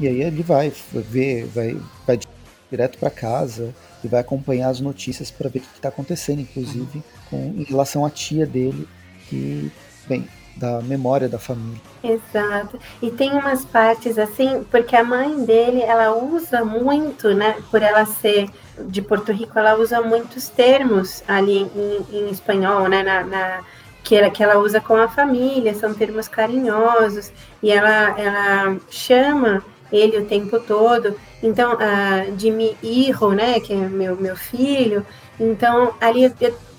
[0.00, 1.76] e aí ele vai ver, vai,
[2.06, 2.18] vai
[2.70, 7.02] direto para casa e vai acompanhar as notícias para ver o que está acontecendo, inclusive
[7.30, 8.88] com, em relação à tia dele,
[9.28, 9.70] que,
[10.06, 10.26] bem,
[10.56, 11.80] da memória da família.
[12.02, 12.78] Exato.
[13.02, 18.06] E tem umas partes assim, porque a mãe dele, ela usa muito, né, por ela
[18.06, 18.48] ser
[18.88, 23.64] de Porto Rico, ela usa muitos termos ali em, em espanhol, né, na, na
[24.02, 29.62] que, ela, que ela usa com a família, são termos carinhosos, e ela, ela chama
[29.92, 35.06] ele o tempo todo, então, uh, de mi hijo, né, que é meu, meu filho,
[35.38, 36.32] então ali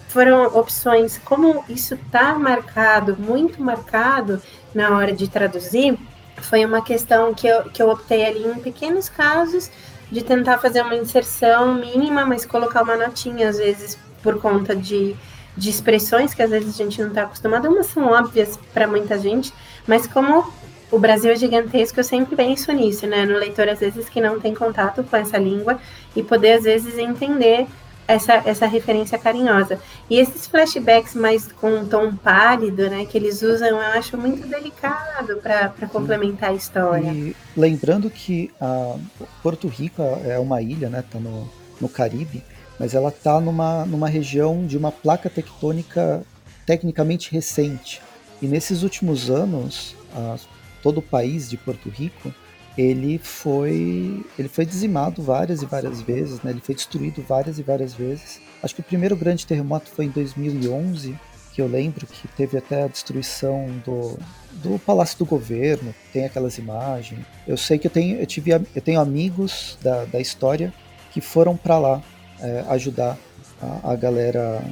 [0.08, 4.42] foram opções, como isso está marcado, muito marcado
[4.74, 5.98] na hora de traduzir,
[6.42, 9.70] foi uma questão que eu, que eu optei ali em pequenos casos
[10.12, 15.16] de tentar fazer uma inserção mínima, mas colocar uma notinha, às vezes, por conta de,
[15.56, 17.68] de expressões que às vezes a gente não está acostumado.
[17.68, 19.54] Umas são óbvias para muita gente,
[19.86, 20.52] mas como
[20.92, 23.26] o Brasil é gigantesco, eu sempre penso nisso, né?
[23.26, 25.80] No leitor, às vezes, que não tem contato com essa língua
[26.16, 27.68] e poder, às vezes, entender
[28.08, 29.80] essa, essa referência carinhosa.
[30.10, 34.48] E esses flashbacks mais com um tom pálido, né, que eles usam, eu acho muito
[34.48, 37.12] delicado para complementar a história.
[37.12, 38.96] E lembrando que a
[39.44, 41.50] Porto Rico é uma ilha, né, tá no,
[41.82, 42.42] no Caribe,
[42.80, 46.24] mas ela tá numa, numa região de uma placa tectônica
[46.66, 48.02] tecnicamente recente.
[48.42, 50.38] E nesses últimos anos, a,
[50.82, 52.34] todo o país de Porto Rico
[52.78, 56.52] ele foi ele foi dizimado várias e várias vezes, né?
[56.52, 58.40] Ele foi destruído várias e várias vezes.
[58.62, 61.18] Acho que o primeiro grande terremoto foi em 2011,
[61.54, 64.20] que eu lembro que teve até a destruição do,
[64.52, 67.26] do Palácio do Governo, tem aquelas imagens.
[67.48, 70.72] Eu sei que eu tenho eu tive eu tenho amigos da, da história
[71.12, 72.02] que foram para lá
[72.40, 73.18] é, ajudar
[73.60, 74.64] a, a, galera.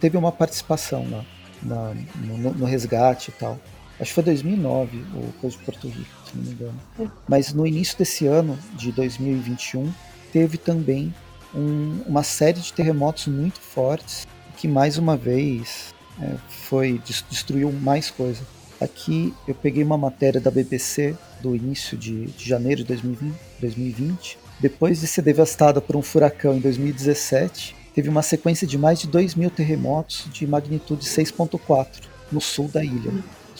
[0.00, 1.24] Teve uma participação lá
[1.62, 3.56] na, no, no resgate e tal.
[4.02, 6.80] Acho que foi 2009 o Coisa de Porto Rico, se não me engano.
[7.28, 9.92] Mas no início desse ano, de 2021,
[10.32, 11.14] teve também
[11.54, 18.10] um, uma série de terremotos muito fortes que mais uma vez é, foi destruiu mais
[18.10, 18.42] coisa.
[18.80, 24.38] Aqui eu peguei uma matéria da BBC do início de, de janeiro de 2020, 2020.
[24.58, 29.06] Depois de ser devastada por um furacão em 2017, teve uma sequência de mais de
[29.06, 31.86] 2 mil terremotos de magnitude 6.4
[32.32, 33.12] no sul da ilha.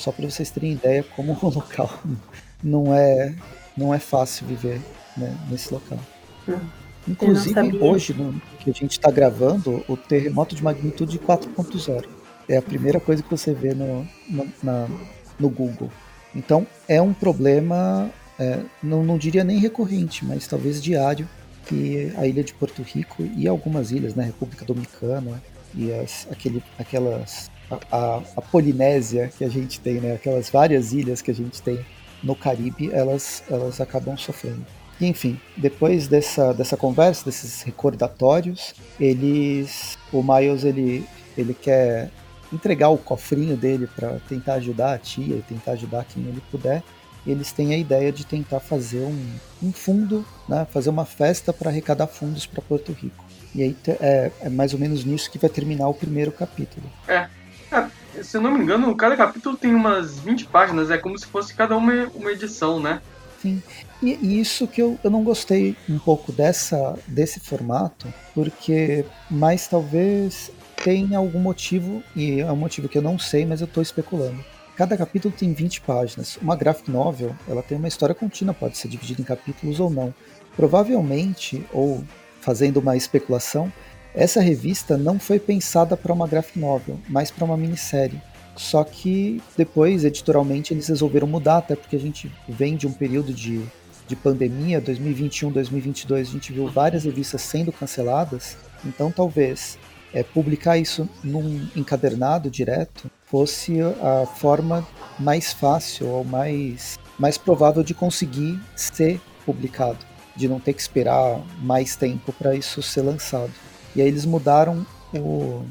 [0.03, 1.88] Só para vocês terem ideia como o local
[2.61, 3.33] não é,
[3.77, 4.81] não é fácil viver
[5.17, 5.99] né, nesse local.
[6.49, 6.59] Hum.
[7.07, 12.05] Inclusive hoje, no, que a gente está gravando, o terremoto de magnitude 4.0.
[12.49, 14.88] É a primeira coisa que você vê no, no, na,
[15.38, 15.91] no Google.
[16.35, 21.29] Então é um problema, é, não, não diria nem recorrente, mas talvez diário,
[21.67, 25.41] que a ilha de Porto Rico e algumas ilhas, né, República Dominicana
[25.75, 27.52] e as, aquele, aquelas
[27.91, 30.15] a, a, Polinésia que a gente tem, né?
[30.15, 31.85] Aquelas várias ilhas que a gente tem
[32.23, 34.65] no Caribe, elas, elas acabam sofrendo.
[35.01, 41.05] E, enfim, depois dessa, dessa conversa, desses recordatórios, eles, o Miles ele,
[41.37, 42.11] ele quer
[42.53, 46.83] entregar o cofrinho dele para tentar ajudar a tia e tentar ajudar quem ele puder.
[47.27, 51.71] Eles têm a ideia de tentar fazer um, um fundo, né, fazer uma festa para
[51.71, 53.25] arrecadar fundos para Porto Rico.
[53.55, 56.87] E aí é, é mais ou menos nisso que vai terminar o primeiro capítulo.
[57.07, 57.29] É,
[58.23, 61.55] se eu não me engano, cada capítulo tem umas 20 páginas, é como se fosse
[61.55, 63.01] cada uma uma edição, né?
[63.41, 63.63] Sim.
[64.03, 70.51] E, isso que eu, eu não gostei um pouco dessa, desse formato, porque mais talvez
[70.77, 74.45] tenha algum motivo, e é um motivo que eu não sei, mas eu estou especulando.
[74.77, 76.39] Cada capítulo tem 20 páginas.
[76.41, 80.15] Uma graphic novel, ela tem uma história contínua, pode ser dividida em capítulos ou não.
[80.57, 82.03] Provavelmente, ou
[82.41, 83.73] fazendo uma especulação,
[84.14, 88.20] essa revista não foi pensada para uma graphic novel, mas para uma minissérie.
[88.55, 93.33] Só que depois, editorialmente, eles resolveram mudar, até porque a gente vem de um período
[93.33, 93.62] de,
[94.07, 99.79] de pandemia, 2021, 2022, a gente viu várias revistas sendo canceladas, então talvez
[100.12, 104.87] é, publicar isso num encadernado direto fosse a forma
[105.18, 110.05] mais fácil ou mais, mais provável de conseguir ser publicado,
[110.37, 113.51] de não ter que esperar mais tempo para isso ser lançado.
[113.94, 115.64] E aí eles mudaram o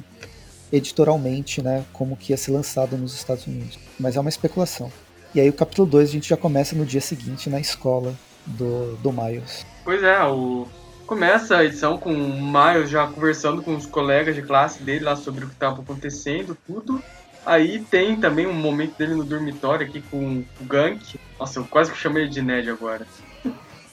[0.71, 3.77] editorialmente, né, como que ia ser lançado nos Estados Unidos.
[3.99, 4.91] Mas é uma especulação.
[5.35, 8.13] E aí o capítulo 2 a gente já começa no dia seguinte na escola
[8.45, 9.65] do, do Miles.
[9.83, 10.67] Pois é, o...
[11.05, 15.15] começa a edição com o Miles já conversando com os colegas de classe dele lá
[15.15, 17.01] sobre o que estava acontecendo, tudo.
[17.45, 21.19] Aí tem também um momento dele no dormitório aqui com o Gank.
[21.39, 23.05] Nossa, eu quase que chamei ele de Ned agora.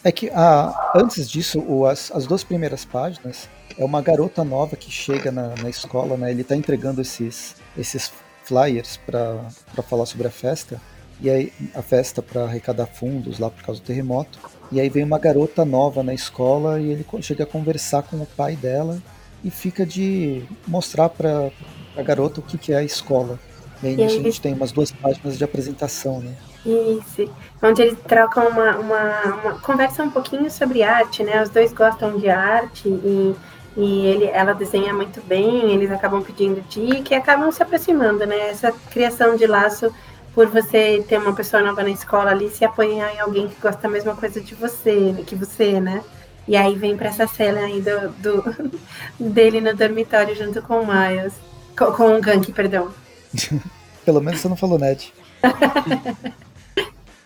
[0.05, 4.77] É que ah, antes disso, o, as, as duas primeiras páginas é uma garota nova
[4.77, 6.31] que chega na, na escola, né?
[6.31, 8.13] Ele tá entregando esses, esses
[8.45, 10.81] flyers para falar sobre a festa.
[11.21, 14.39] E aí, a festa para arrecadar fundos lá por causa do terremoto.
[14.71, 18.27] E aí vem uma garota nova na escola e ele chega a conversar com o
[18.27, 19.03] pai dela
[19.43, 21.51] e fica de mostrar para
[21.97, 23.39] a garota o que, que é a escola.
[23.83, 26.35] E aí, aí a gente tem umas duas páginas de apresentação, né?
[26.69, 27.31] Isso,
[27.63, 31.43] onde eles trocam uma, uma, uma conversa um pouquinho sobre arte, né?
[31.43, 33.35] Os dois gostam de arte e
[33.77, 38.51] e ele, ela desenha muito bem, eles acabam pedindo dica e acabam se aproximando, né?
[38.51, 39.95] Essa criação de laço
[40.35, 43.81] por você ter uma pessoa nova na escola ali, se apoiar em alguém que gosta
[43.81, 46.03] da mesma coisa de você, que você, né?
[46.49, 48.73] E aí vem para essa cena aí do, do,
[49.31, 51.35] dele no dormitório junto com o Miles,
[51.79, 52.93] com, com o Gank, perdão.
[54.05, 55.13] Pelo menos você não falou Ned.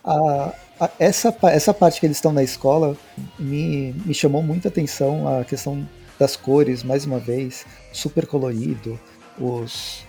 [0.04, 2.96] a, a, essa, essa parte que eles estão na escola
[3.38, 5.86] me, me chamou muita atenção a questão
[6.18, 8.98] das cores, mais uma vez, super colorido,
[9.38, 10.04] os,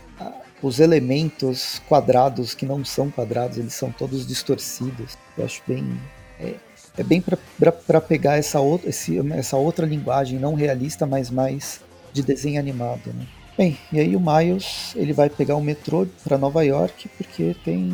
[0.61, 5.17] os elementos quadrados que não são quadrados, eles são todos distorcidos.
[5.37, 5.99] Eu acho bem.
[6.39, 6.55] É,
[6.97, 12.21] é bem para pegar essa outra, esse, essa outra linguagem não realista, mas mais de
[12.21, 13.13] desenho animado.
[13.13, 13.25] Né?
[13.57, 17.91] Bem, e aí o Miles ele vai pegar o metrô para Nova York porque tem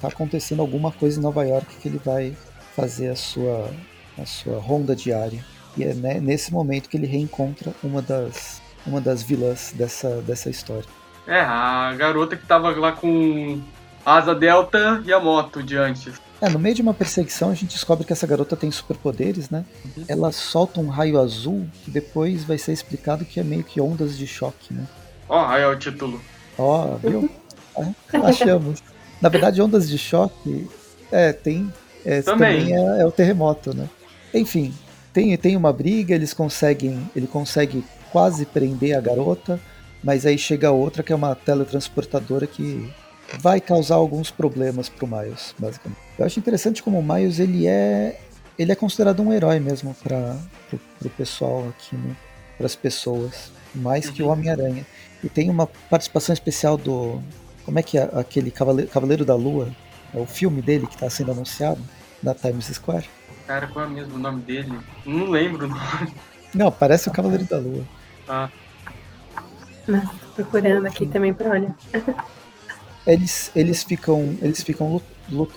[0.00, 2.36] tá acontecendo alguma coisa em Nova York que ele vai
[2.76, 3.68] fazer a sua
[4.20, 5.44] a sua ronda diária.
[5.76, 10.88] E é nesse momento que ele reencontra uma das, uma das vilãs dessa, dessa história.
[11.26, 13.60] É, a garota que tava lá com
[14.04, 16.20] asa delta e a moto de antes.
[16.40, 19.64] É, no meio de uma perseguição a gente descobre que essa garota tem superpoderes, né?
[19.84, 20.04] Uhum.
[20.08, 24.16] Ela solta um raio azul que depois vai ser explicado que é meio que ondas
[24.16, 24.86] de choque, né?
[25.30, 26.20] Ó, oh, aí é o título.
[26.58, 27.30] Ó, oh, viu?
[28.12, 28.82] é, achamos.
[29.22, 30.68] Na verdade, ondas de choque,
[31.12, 31.72] é, tem.
[32.04, 33.88] É, também, também é, é, o terremoto, né?
[34.34, 34.74] Enfim,
[35.12, 37.08] tem, tem uma briga, eles conseguem.
[37.14, 39.60] Ele consegue quase prender a garota,
[40.02, 42.92] mas aí chega outra que é uma teletransportadora que
[43.38, 46.00] vai causar alguns problemas pro Miles, basicamente.
[46.18, 48.18] Eu acho interessante como o Miles ele é
[48.58, 50.36] ele é considerado um herói mesmo para
[50.98, 52.16] pro pessoal aqui, né?
[52.58, 54.12] Para as pessoas, mais uhum.
[54.12, 54.32] que o uhum.
[54.32, 54.86] Homem-Aranha.
[55.22, 57.20] E tem uma participação especial do
[57.64, 59.68] como é que é aquele Cavaleiro, Cavaleiro da Lua?
[60.12, 61.80] É o filme dele que está sendo anunciado
[62.22, 63.08] na Times Square.
[63.46, 64.76] Cara, qual é mesmo o nome dele?
[65.04, 66.14] Não lembro o nome.
[66.52, 67.84] Não, parece o Cavaleiro da Lua.
[68.28, 68.48] Ah.
[69.86, 70.02] Não,
[70.34, 71.76] procurando aqui também para olhar.
[73.06, 74.36] eles, eles ficam.
[74.42, 75.00] Eles ficam.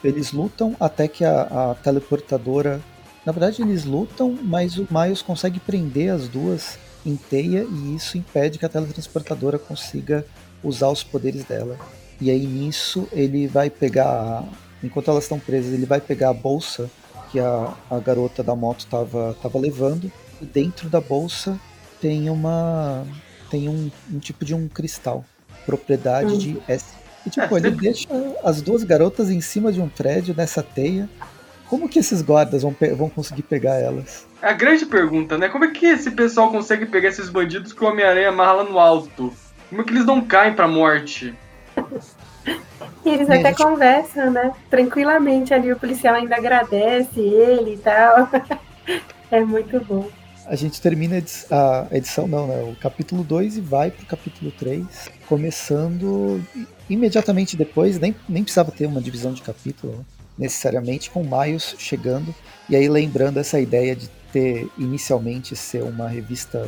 [0.03, 2.79] Eles lutam até que a, a, teleportadora.
[3.25, 8.17] Na verdade, eles lutam, mas o Miles consegue prender as duas em teia e isso
[8.17, 10.25] impede que a teletransportadora consiga
[10.63, 11.77] usar os poderes dela.
[12.19, 14.43] E aí nisso ele vai pegar.
[14.81, 16.89] Enquanto elas estão presas, ele vai pegar a bolsa
[17.31, 20.11] que a, a garota da moto estava tava levando.
[20.41, 21.59] E dentro da bolsa
[21.99, 23.05] tem uma.
[23.49, 25.25] tem um, um tipo de um cristal.
[25.65, 28.07] Propriedade de S e tipo, ele deixa
[28.43, 31.09] as duas garotas em cima de um prédio nessa teia.
[31.69, 34.27] Como que esses guardas vão, vão conseguir pegar elas?
[34.43, 35.47] A grande pergunta, né?
[35.47, 38.77] Como é que esse pessoal consegue pegar esses bandidos que o Homem-Aranha amarra lá no
[38.77, 39.33] alto?
[39.69, 41.33] Como é que eles não caem pra morte?
[43.05, 43.63] E eles até gente...
[43.63, 44.51] conversam, né?
[44.69, 48.29] Tranquilamente ali, o policial ainda agradece ele e tal.
[49.31, 50.09] é muito bom.
[50.45, 52.63] A gente termina a edição, não, né?
[52.63, 54.85] O capítulo 2 e vai pro capítulo 3,
[55.25, 56.43] começando
[56.89, 60.05] imediatamente depois, nem, nem precisava ter uma divisão de capítulo
[60.37, 62.35] necessariamente, com Miles chegando,
[62.69, 66.67] e aí lembrando essa ideia de ter inicialmente ser uma revista,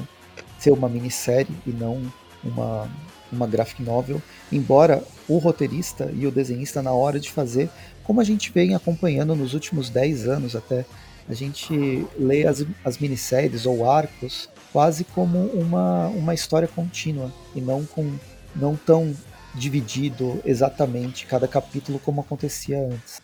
[0.60, 2.02] ser uma minissérie e não
[2.44, 2.88] uma,
[3.32, 7.70] uma graphic novel, embora o roteirista e o desenhista na hora de fazer,
[8.04, 10.86] como a gente vem acompanhando nos últimos 10 anos até,
[11.28, 17.62] a gente lê as, as minisséries ou arcos quase como uma, uma história contínua e
[17.62, 18.14] não com
[18.56, 19.14] não tão
[19.54, 23.22] dividido exatamente cada capítulo como acontecia antes.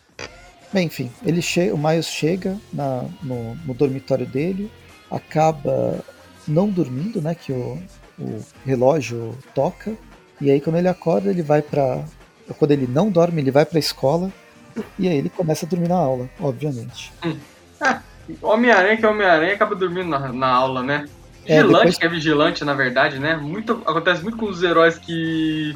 [0.74, 4.72] Bem, enfim, ele o Miles chega na, no, no, dormitório dele,
[5.10, 6.00] acaba
[6.48, 7.36] não dormindo, né?
[7.36, 7.78] Que o,
[8.18, 9.94] o relógio toca,
[10.40, 12.04] e aí quando ele acorda, ele vai para
[12.58, 14.32] Quando ele não dorme, ele vai pra escola,
[14.98, 17.12] e aí ele começa a dormir na aula, obviamente.
[17.26, 17.38] Hum.
[17.82, 18.02] Ah,
[18.42, 21.06] Homem-Aranha que é Homem-Aranha acaba dormindo na, na aula, né?
[21.46, 21.98] É, vigilante, depois...
[21.98, 23.36] que é vigilante, na verdade, né?
[23.36, 25.76] Muito, acontece muito com os heróis que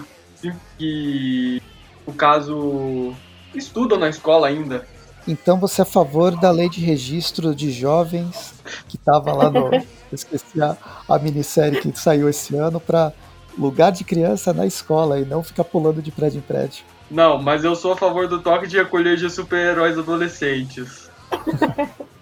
[0.77, 1.61] que,
[2.05, 3.13] o caso,
[3.57, 4.85] estudam na escola ainda.
[5.27, 8.53] Então você é a favor da lei de registro de jovens
[8.87, 9.71] que estava lá no.
[10.13, 10.77] esqueci a,
[11.09, 13.11] a minissérie que saiu esse ano para
[13.57, 16.83] lugar de criança na escola e não ficar pulando de prédio em prédio.
[17.09, 21.09] Não, mas eu sou a favor do toque de recolher de super-heróis adolescentes.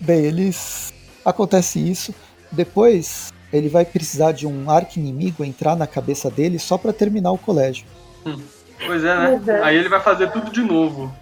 [0.00, 0.92] Bem, eles.
[1.24, 2.14] Acontece isso.
[2.50, 7.30] Depois, ele vai precisar de um arco inimigo entrar na cabeça dele só para terminar
[7.32, 7.86] o colégio.
[8.26, 8.40] Hum.
[8.86, 9.60] Pois é, né?
[9.62, 11.14] Aí ele vai fazer tudo de novo.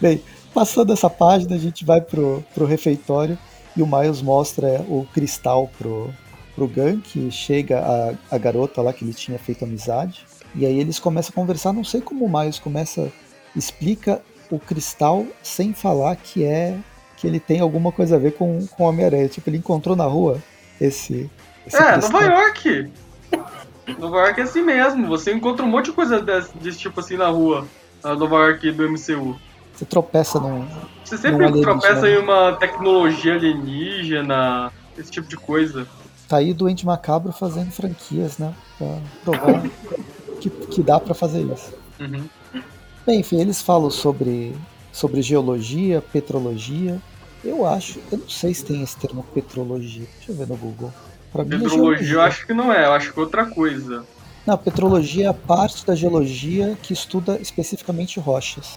[0.00, 0.22] Bem,
[0.54, 3.38] passando essa página, a gente vai pro, pro refeitório
[3.76, 6.12] e o Miles mostra o cristal pro,
[6.54, 10.26] pro Gun, que chega a, a garota lá que ele tinha feito amizade.
[10.54, 13.10] E aí eles começam a conversar, não sei como o Miles começa,
[13.54, 16.76] explica o cristal sem falar que é
[17.16, 19.28] que ele tem alguma coisa a ver com, com o Homem-Aranha.
[19.28, 20.40] Tipo, ele encontrou na rua
[20.80, 21.28] esse.
[21.66, 22.90] esse é, Nova York!
[23.98, 27.16] Nova York é assim mesmo, você encontra um monte de coisa desse, desse tipo assim
[27.16, 27.66] na rua,
[28.02, 29.36] na Nova York do MCU.
[29.74, 30.66] Você tropeça num.
[31.04, 35.86] Você sempre tropeça em uma tecnologia alienígena, esse tipo de coisa.
[36.26, 38.52] Tá aí Doente Macabro fazendo franquias, né?
[38.76, 39.62] Pra provar
[40.40, 41.72] que, que dá para fazer isso.
[42.00, 42.28] Uhum.
[43.06, 44.54] Bem, enfim, eles falam sobre,
[44.92, 47.00] sobre geologia, petrologia,
[47.44, 50.06] eu acho, eu não sei se tem esse termo petrologia.
[50.16, 50.92] Deixa eu ver no Google.
[51.38, 54.04] Pra petrologia eu acho que não é, eu acho que é outra coisa.
[54.44, 58.76] Não, petrologia é a parte da geologia que estuda especificamente rochas.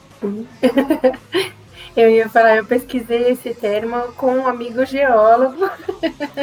[1.98, 5.72] eu ia falar, eu pesquisei esse termo com um amigo geólogo.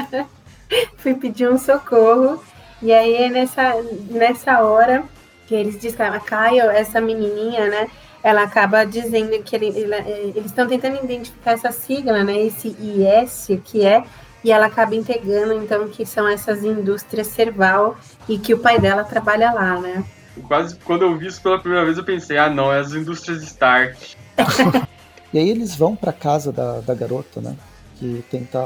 [0.98, 2.42] Fui pedir um socorro.
[2.82, 3.74] E aí é nessa,
[4.10, 5.04] nessa hora
[5.46, 7.88] que eles disseram, Caio, essa menininha, né?
[8.22, 9.94] ela acaba dizendo que ele, ele,
[10.34, 12.36] eles estão tentando identificar essa sigla, né?
[12.42, 14.02] Esse IS, que é
[14.45, 17.97] e ela acaba entregando, então, que são essas indústrias Serval
[18.28, 20.05] e que o pai dela trabalha lá, né?
[20.47, 23.43] Quase quando eu vi isso pela primeira vez, eu pensei, ah, não, é as indústrias
[23.43, 24.16] Stark.
[25.32, 27.57] e aí eles vão pra casa da, da garota, né?
[27.97, 28.61] Que tenta.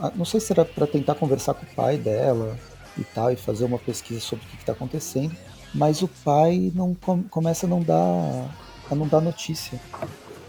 [0.00, 2.56] Ah, não sei se era para tentar conversar com o pai dela
[2.96, 5.34] e tal, e fazer uma pesquisa sobre o que, está acontecendo.
[5.74, 6.96] Mas o pai não
[7.28, 8.48] começa a não dar
[8.90, 9.80] a não dar notícia.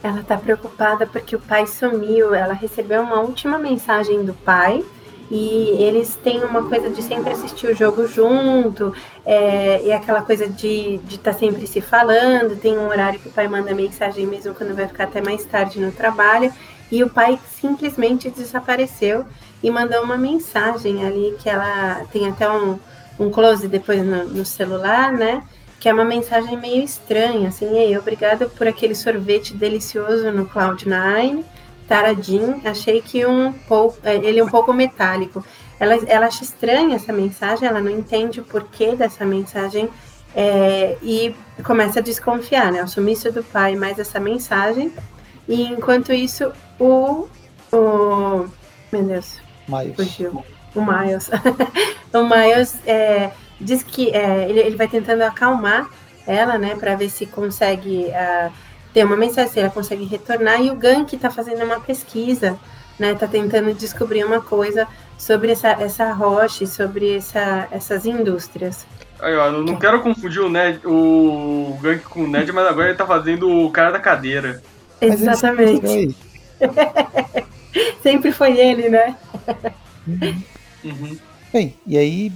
[0.05, 2.35] Ela tá preocupada porque o pai sumiu.
[2.35, 4.85] Ela recebeu uma última mensagem do pai
[5.31, 8.93] e eles têm uma coisa de sempre assistir o jogo junto,
[9.25, 12.55] é, e aquela coisa de estar tá sempre se falando.
[12.55, 15.79] Tem um horário que o pai manda mensagem mesmo quando vai ficar até mais tarde
[15.79, 16.53] no trabalho,
[16.91, 19.25] e o pai simplesmente desapareceu
[19.63, 22.77] e mandou uma mensagem ali que ela tem até um,
[23.19, 25.41] um close depois no, no celular, né?
[25.85, 31.43] Que é uma mensagem meio estranha, assim, ei, obrigada por aquele sorvete delicioso no Cloud9,
[31.87, 35.45] Taradim, achei que um pouco, é, ele é um pouco metálico.
[35.79, 39.87] Ela, ela acha estranha essa mensagem, ela não entende o porquê dessa mensagem
[40.35, 42.83] é, e começa a desconfiar, né?
[42.83, 44.91] O sumiço do pai mais essa mensagem.
[45.47, 47.27] E enquanto isso, o.
[47.71, 48.47] o
[48.91, 49.39] meu Deus.
[49.67, 49.95] Miles.
[49.95, 50.43] Fugiu.
[50.73, 51.29] O Miles.
[52.11, 53.29] o Miles é,
[53.59, 55.89] diz que é, ele, ele vai tentando acalmar
[56.27, 58.51] ela, né, para ver se consegue uh,
[58.93, 60.61] ter uma mensagem, se ela consegue retornar.
[60.61, 62.57] E o Gank está fazendo uma pesquisa,
[62.97, 64.87] né, está tentando descobrir uma coisa
[65.17, 68.85] sobre essa, essa rocha, sobre essa, essas indústrias.
[69.19, 72.89] Aí, ó, eu não quero confundir o, Ned, o Gank com o Ned, mas agora
[72.89, 74.61] ele tá fazendo o cara da cadeira.
[74.99, 76.15] Exatamente.
[78.01, 79.15] Sempre foi ele, né?
[80.07, 80.43] Uhum.
[80.83, 81.17] Uhum.
[81.51, 82.31] Bem, e aí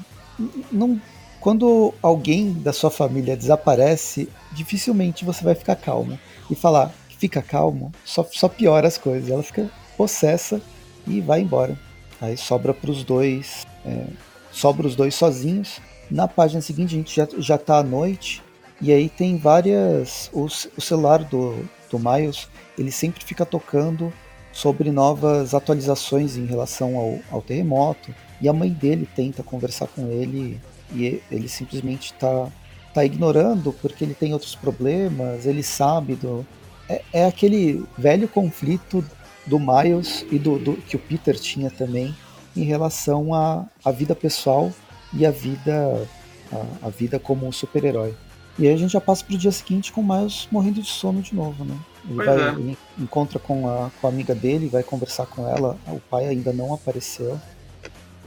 [0.71, 0.99] não,
[1.39, 6.19] quando alguém da sua família desaparece, dificilmente você vai ficar calmo.
[6.49, 9.29] E falar que fica calmo só, só piora as coisas.
[9.29, 10.61] Ela fica possessa
[11.07, 11.77] e vai embora.
[12.21, 14.05] Aí sobra para os dois, é,
[14.51, 15.79] sobra os dois sozinhos.
[16.09, 18.41] Na página seguinte a gente já, já tá à noite
[18.81, 20.29] e aí tem várias.
[20.33, 24.11] o celular do, do Miles ele sempre fica tocando
[24.51, 28.13] sobre novas atualizações em relação ao, ao terremoto.
[28.41, 30.59] E a mãe dele tenta conversar com ele
[30.93, 32.47] e ele simplesmente está
[32.93, 36.45] tá ignorando porque ele tem outros problemas, ele sabe do.
[36.87, 39.03] É, é aquele velho conflito
[39.45, 42.15] do Miles e do, do, que o Peter tinha também
[42.55, 44.71] em relação à, à vida pessoal
[45.13, 46.07] e a vida
[46.51, 48.15] a, a vida como um super-herói.
[48.57, 51.21] E aí a gente já passa pro dia seguinte com o Miles morrendo de sono
[51.21, 51.77] de novo, né?
[52.09, 52.75] Ele, vai, é.
[52.97, 56.73] encontra com a, com a amiga dele, vai conversar com ela, o pai ainda não
[56.73, 57.39] apareceu.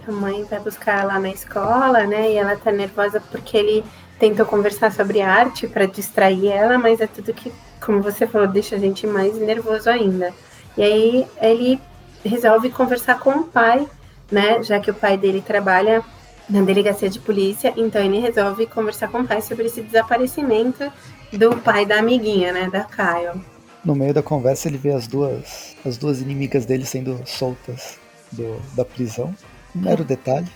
[0.07, 2.33] A mãe vai buscar ela na escola, né?
[2.33, 3.85] E ela tá nervosa porque ele
[4.19, 7.53] tentou conversar sobre arte para distrair ela, mas é tudo que,
[7.85, 10.33] como você falou, deixa a gente mais nervoso ainda.
[10.77, 11.81] E aí ele
[12.25, 13.87] resolve conversar com o pai,
[14.31, 14.63] né?
[14.63, 16.03] Já que o pai dele trabalha
[16.49, 20.93] na delegacia de polícia, então ele resolve conversar com o pai sobre esse desaparecimento
[21.33, 23.41] do pai da amiguinha, né, da Kyle.
[23.85, 27.99] No meio da conversa ele vê as duas as duas inimigas dele sendo soltas
[28.31, 29.35] do, da prisão
[29.75, 30.49] um mero detalhe.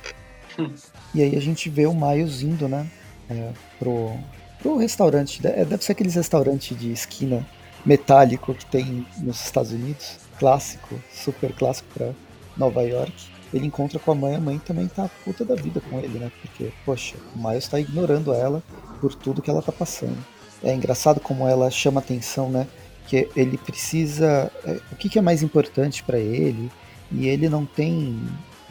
[1.15, 2.87] E aí a gente vê o Miles indo, né?
[3.29, 4.17] É, pro,
[4.61, 5.47] pro restaurante.
[5.47, 7.47] É, deve ser aqueles restaurantes de esquina
[7.85, 10.19] metálico que tem nos Estados Unidos.
[10.39, 12.13] Clássico, super clássico para
[12.57, 13.13] Nova York.
[13.55, 16.31] Ele encontra com a mãe, a mãe também tá puta da vida com ele, né?
[16.43, 18.63] Porque, poxa, o Miles tá ignorando ela
[19.01, 20.19] por tudo que ela tá passando.
[20.63, 22.67] É engraçado como ela chama atenção, né?
[23.07, 24.51] Que ele precisa.
[24.65, 26.71] É, o que, que é mais importante para ele?
[27.13, 28.21] E ele não tem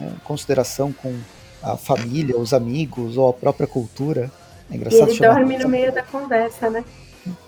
[0.00, 1.14] né, consideração com
[1.62, 4.30] a família, os amigos ou a própria cultura.
[4.70, 6.84] É engraçado e ele dorme no meio da conversa, né?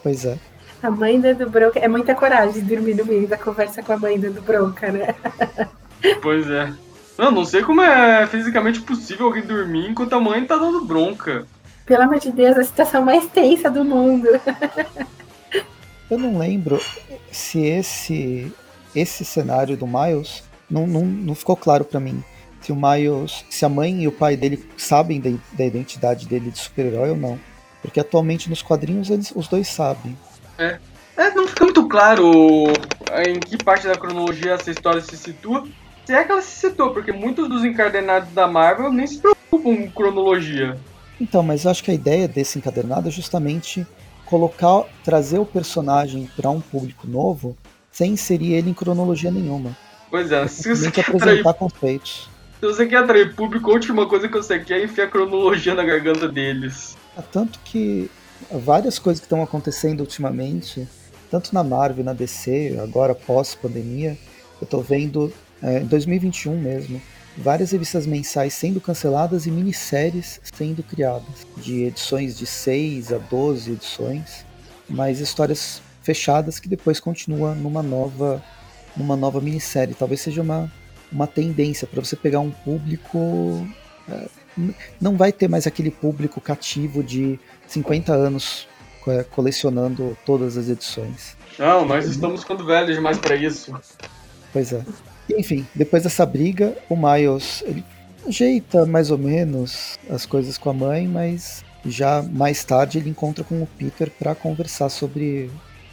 [0.02, 0.38] Pois é.
[0.82, 1.78] A mãe do Bronca.
[1.78, 5.14] É muita coragem dormir no meio da conversa com a mãe do Bronca, né?
[6.22, 6.72] Pois é.
[7.18, 11.44] Não, não sei como é fisicamente possível alguém dormir enquanto a mãe tá dando bronca.
[11.84, 14.28] Pelo amor de Deus, a situação mais tensa do mundo.
[16.08, 16.80] Eu não lembro
[17.32, 18.52] se esse
[18.94, 22.22] esse cenário do Miles não, não, não ficou claro para mim
[22.68, 26.50] se o Miles, se a mãe e o pai dele sabem da, da identidade dele
[26.50, 27.40] de super-herói ou não.
[27.80, 30.16] Porque atualmente nos quadrinhos eles, os dois sabem.
[30.58, 30.78] É.
[31.16, 31.30] é.
[31.30, 32.66] Não fica muito claro
[33.26, 35.66] em que parte da cronologia essa história se situa.
[36.04, 39.62] Se é que ela se situa, porque muitos dos encadernados da Marvel nem se preocupam
[39.62, 40.76] com cronologia.
[41.18, 43.86] Então, mas eu acho que a ideia desse encadernado é justamente
[44.26, 47.56] colocar, trazer o personagem para um público novo
[47.90, 49.74] sem inserir ele em cronologia nenhuma.
[50.10, 51.54] Pois é, se você apresentar atrair...
[51.54, 52.37] conceitos.
[52.60, 55.74] Se você quer atrair público, a última coisa que você quer é enfiar a cronologia
[55.74, 56.96] na garganta deles.
[57.16, 58.10] É tanto que
[58.50, 60.88] várias coisas que estão acontecendo ultimamente,
[61.30, 64.18] tanto na Marvel, na DC, agora pós-pandemia,
[64.60, 65.32] eu tô vendo
[65.62, 67.00] é, em 2021 mesmo,
[67.36, 73.72] várias revistas mensais sendo canceladas e minisséries sendo criadas, de edições de 6 a 12
[73.72, 74.44] edições,
[74.88, 78.42] mas histórias fechadas que depois continuam numa nova
[78.96, 79.94] numa nova minissérie.
[79.94, 80.72] Talvez seja uma,
[81.10, 83.66] uma tendência para você pegar um público.
[84.08, 84.28] É,
[85.00, 88.66] não vai ter mais aquele público cativo de 50 anos
[89.30, 91.36] colecionando todas as edições.
[91.58, 93.74] Não, nós estamos ficando velhos demais para isso.
[94.52, 94.84] Pois é.
[95.36, 97.84] Enfim, depois dessa briga, o Miles ele
[98.26, 103.44] ajeita mais ou menos as coisas com a mãe, mas já mais tarde ele encontra
[103.44, 105.50] com o Peter para conversar sobre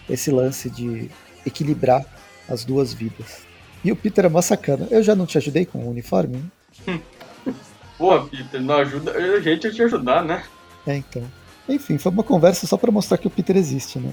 [0.09, 1.09] esse lance de
[1.45, 2.05] equilibrar
[2.49, 3.44] as duas vidas.
[3.86, 4.88] E o Peter é mó sacana.
[4.89, 6.43] Eu já não te ajudei com o uniforme?
[7.99, 10.43] Pô, Peter, não ajuda a gente a te ajudar, né?
[10.88, 11.21] É, então.
[11.69, 14.11] Enfim, foi uma conversa só para mostrar que o Peter existe, né?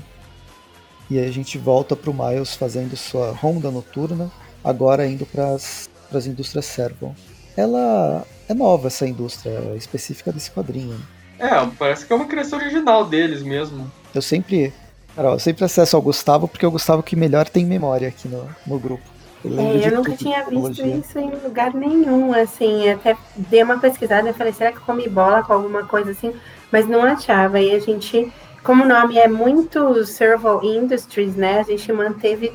[1.09, 4.31] E aí a gente volta pro Miles fazendo sua ronda noturna,
[4.63, 5.89] agora indo para as
[6.27, 7.15] indústrias Servon.
[7.57, 11.01] Ela é nova, essa indústria específica desse quadrinho.
[11.39, 11.49] É,
[11.79, 13.91] parece que é uma criação original deles mesmo.
[14.15, 14.71] Eu sempre
[15.17, 18.29] Carol, eu sempre acesso ao Gustavo porque é o Gustavo que melhor tem memória aqui
[18.29, 19.12] no, no grupo.
[19.45, 24.31] Eu, é, eu nunca tinha visto isso em lugar nenhum, assim, até dei uma pesquisada
[24.31, 26.33] e falei, será que come bola com alguma coisa assim?
[26.71, 28.33] Mas não achava, e a gente,
[28.63, 32.53] como o nome é muito Servo Industries, né, a gente manteve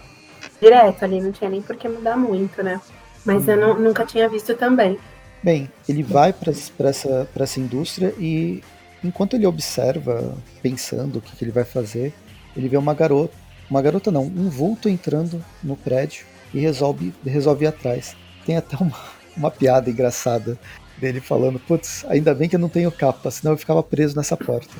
[0.61, 2.79] direto ali, não tinha nem por que mudar muito, né?
[3.25, 4.97] Mas eu não, nunca tinha visto também.
[5.43, 6.51] Bem, ele vai para
[6.89, 8.63] essa, essa indústria e
[9.03, 12.13] enquanto ele observa, pensando o que, que ele vai fazer,
[12.55, 13.33] ele vê uma garota,
[13.69, 18.15] uma garota não, um vulto entrando no prédio e resolve, resolve ir atrás.
[18.45, 18.97] Tem até uma,
[19.35, 20.57] uma piada engraçada
[20.97, 24.35] dele falando, putz, ainda bem que eu não tenho capa, senão eu ficava preso nessa
[24.35, 24.73] porta.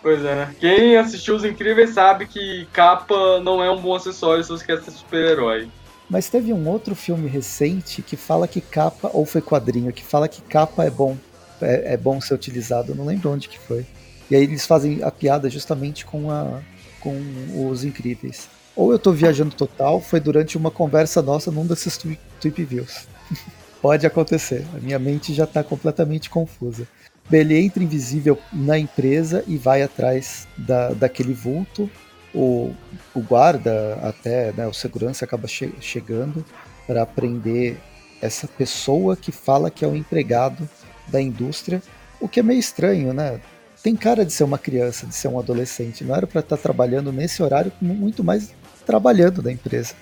[0.00, 0.54] Pois é, né?
[0.60, 4.80] Quem assistiu Os Incríveis sabe que capa não é um bom acessório se você quer
[4.80, 5.68] ser super-herói.
[6.08, 10.28] Mas teve um outro filme recente que fala que capa, ou foi quadrinho, que fala
[10.28, 11.16] que capa é bom,
[11.60, 13.84] é, é bom ser utilizado, eu não lembro onde que foi.
[14.30, 16.60] E aí eles fazem a piada justamente com, a,
[17.00, 17.20] com
[17.68, 18.48] os incríveis.
[18.78, 21.98] Ou eu tô viajando total, foi durante uma conversa nossa num desses
[22.40, 23.08] Tweep Views.
[23.82, 26.86] Pode acontecer, a minha mente já está completamente confusa.
[27.30, 31.90] Ele entra invisível na empresa e vai atrás da, daquele vulto.
[32.32, 32.72] O,
[33.12, 36.44] o guarda, até né, o segurança, acaba che chegando
[36.86, 37.78] para prender
[38.22, 40.68] essa pessoa que fala que é o empregado
[41.08, 41.82] da indústria,
[42.20, 43.40] o que é meio estranho, né?
[43.82, 46.04] tem cara de ser uma criança, de ser um adolescente.
[46.04, 48.52] Não era para estar tá trabalhando nesse horário, muito mais
[48.88, 49.94] trabalhando na empresa.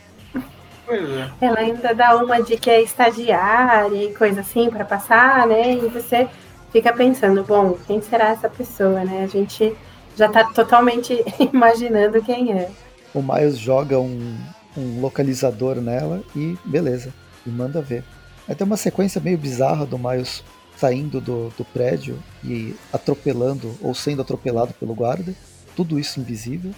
[0.87, 1.31] Pois é.
[1.41, 5.73] Ela ainda dá uma de que é estagiária e coisa assim para passar, né?
[5.75, 6.29] E você
[6.71, 9.25] fica pensando, bom, quem será essa pessoa, né?
[9.25, 9.77] A gente
[10.17, 11.13] já tá totalmente
[11.53, 12.71] imaginando quem é.
[13.13, 14.37] O Miles joga um,
[14.77, 17.13] um localizador nela e beleza,
[17.45, 18.05] e manda ver.
[18.49, 20.45] Aí tem uma sequência meio bizarra do Miles
[20.77, 25.35] saindo do, do prédio e atropelando ou sendo atropelado pelo guarda.
[25.75, 26.73] Tudo isso invisível.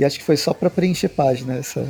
[0.00, 1.86] E acho que foi só para preencher página essa,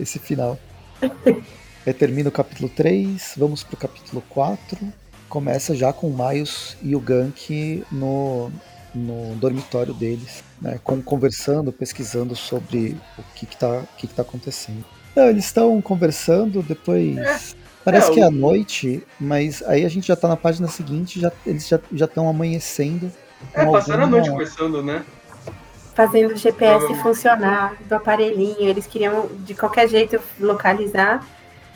[0.00, 0.58] esse final.
[1.96, 4.76] Termina o capítulo 3, vamos pro capítulo 4.
[5.28, 8.50] Começa já com o Miles e o Gank no,
[8.92, 14.22] no dormitório deles, né, conversando, pesquisando sobre o que, que, tá, o que, que tá
[14.22, 14.84] acontecendo.
[15.12, 17.54] Então, eles estão conversando, depois
[17.84, 21.20] Parece é, que é à noite, mas aí a gente já tá na página seguinte,
[21.20, 23.10] já, eles já estão amanhecendo.
[23.54, 25.04] É, passaram a noite conversando, né?
[25.94, 28.60] Fazendo o GPS funcionar do aparelhinho.
[28.60, 31.24] Eles queriam, de qualquer jeito, localizar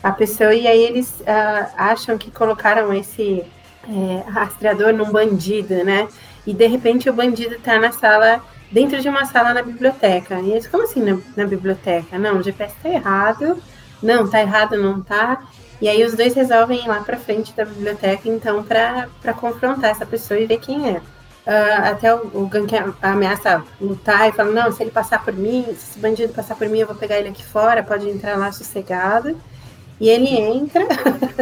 [0.01, 3.43] a pessoa e aí eles uh, acham que colocaram esse
[3.89, 6.07] é, rastreador num bandido, né?
[6.45, 8.41] E de repente o bandido tá na sala,
[8.71, 10.39] dentro de uma sala na biblioteca.
[10.39, 12.17] E eles, como assim na, na biblioteca?
[12.17, 13.61] Não, o GPS tá errado.
[14.01, 15.41] Não, tá errado, não tá.
[15.81, 20.05] E aí os dois resolvem ir lá para frente da biblioteca, então, para confrontar essa
[20.05, 21.01] pessoa e ver quem é.
[21.47, 25.63] Uh, até o, o Gank ameaça lutar e fala, não, se ele passar por mim,
[25.67, 28.51] se esse bandido passar por mim, eu vou pegar ele aqui fora, pode entrar lá
[28.51, 29.39] sossegado.
[29.97, 30.85] E ele entra,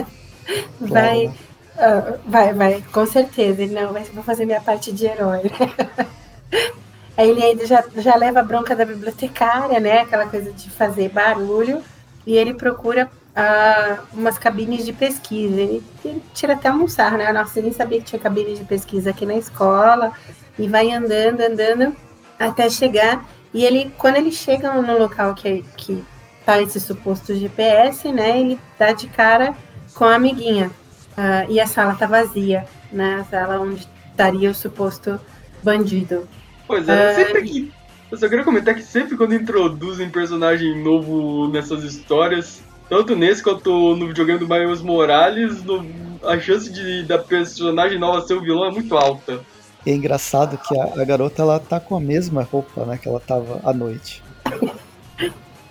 [0.79, 5.41] vai, uh, vai, vai, com certeza, ele não, vai, vou fazer minha parte de herói.
[7.17, 10.01] Aí ele já, já leva a bronca da bibliotecária, né?
[10.01, 11.81] Aquela coisa de fazer barulho.
[12.27, 15.59] E ele procura uh, umas cabines de pesquisa.
[15.59, 17.31] Ele, ele tira até almoçar, né?
[17.31, 20.13] Nossa, eu nem sabia que tinha cabine de pesquisa aqui na escola.
[20.57, 21.95] E vai andando, andando,
[22.39, 23.25] até chegar.
[23.53, 26.03] E ele, quando ele chega no local que, que
[26.45, 28.39] tá esse suposto GPS, né?
[28.39, 29.53] Ele dá de cara
[29.93, 30.71] com a amiguinha.
[31.17, 33.19] Uh, e a sala tá vazia, né?
[33.21, 35.19] A sala onde estaria o suposto
[35.63, 36.27] bandido.
[36.67, 37.71] Pois é, uh, sempre que.
[38.11, 43.95] Eu só queria comentar que sempre quando introduzem personagem novo nessas histórias, Tanto nesse quanto
[43.95, 45.85] no videogame do Miles Morales, no,
[46.23, 49.41] a chance de da personagem nova ser o vilão é muito alta.
[49.85, 53.07] E é engraçado que a, a, garota ela tá com a mesma roupa, né, que
[53.07, 54.23] ela tava à noite.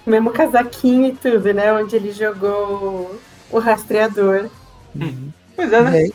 [0.06, 1.72] Mesmo casaquinho e tudo, né?
[1.72, 3.18] Onde ele jogou
[3.50, 4.50] o rastreador.
[4.94, 5.30] Uhum.
[5.56, 6.10] Pois é, né?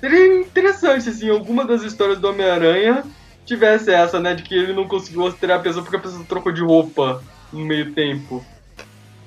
[0.00, 3.04] Seria interessante, assim, alguma das histórias do Homem-Aranha
[3.46, 4.34] tivesse essa, né?
[4.34, 7.64] De que ele não conseguiu rastrear a pessoa porque a pessoa trocou de roupa no
[7.64, 8.44] meio tempo.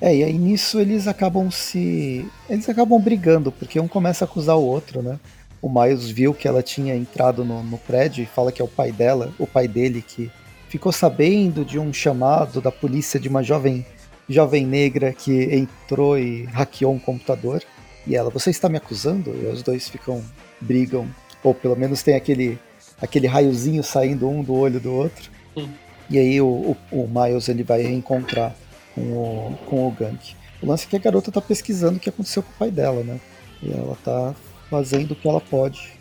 [0.02, 2.26] É, e aí nisso eles acabam se.
[2.50, 5.20] Eles acabam brigando, porque um começa a acusar o outro, né?
[5.62, 8.68] O Miles viu que ela tinha entrado no, no prédio e fala que é o
[8.68, 10.30] pai dela, o pai dele, que
[10.68, 13.86] ficou sabendo de um chamado da polícia de uma jovem
[14.28, 17.64] jovem negra que entrou e hackeou um computador.
[18.08, 19.32] E ela, você está me acusando?
[19.32, 20.24] E os dois ficam,
[20.60, 21.08] brigam,
[21.44, 22.60] ou pelo menos tem aquele,
[23.02, 25.30] aquele raiozinho saindo um do olho do outro.
[25.56, 25.70] Sim.
[26.10, 28.56] E aí o, o, o, Miles ele vai reencontrar
[28.96, 30.36] com o, com o Gank.
[30.62, 33.04] O lance é que a garota está pesquisando o que aconteceu com o pai dela,
[33.04, 33.20] né?
[33.62, 34.34] E ela está
[34.70, 35.94] fazendo o que ela pode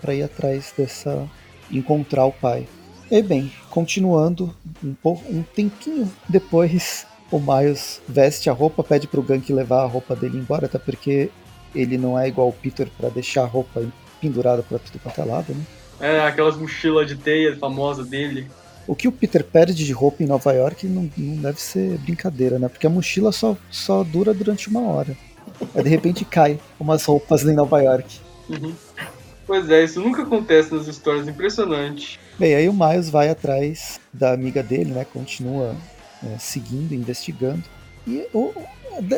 [0.00, 1.28] para ir atrás dessa.
[1.70, 2.66] encontrar o pai.
[3.10, 9.22] E bem, continuando um, pouco, um tempinho depois o Miles veste a roupa, pede pro
[9.22, 11.30] Gank levar a roupa dele embora, até porque
[11.74, 13.84] ele não é igual o Peter para deixar a roupa
[14.20, 15.64] pendurada pra tudo quanto é lado, né?
[15.98, 18.48] É, aquelas mochilas de teia famosa dele.
[18.86, 22.58] O que o Peter perde de roupa em Nova York não, não deve ser brincadeira,
[22.58, 22.68] né?
[22.68, 25.16] Porque a mochila só, só dura durante uma hora.
[25.74, 28.20] Aí de repente cai umas roupas em Nova York.
[28.48, 28.74] Uhum.
[29.46, 32.18] Pois é, isso nunca acontece nas histórias, impressionante.
[32.38, 35.04] Bem, aí o Miles vai atrás da amiga dele, né?
[35.04, 35.74] Continua
[36.24, 37.62] é, seguindo, investigando.
[38.06, 38.52] E o,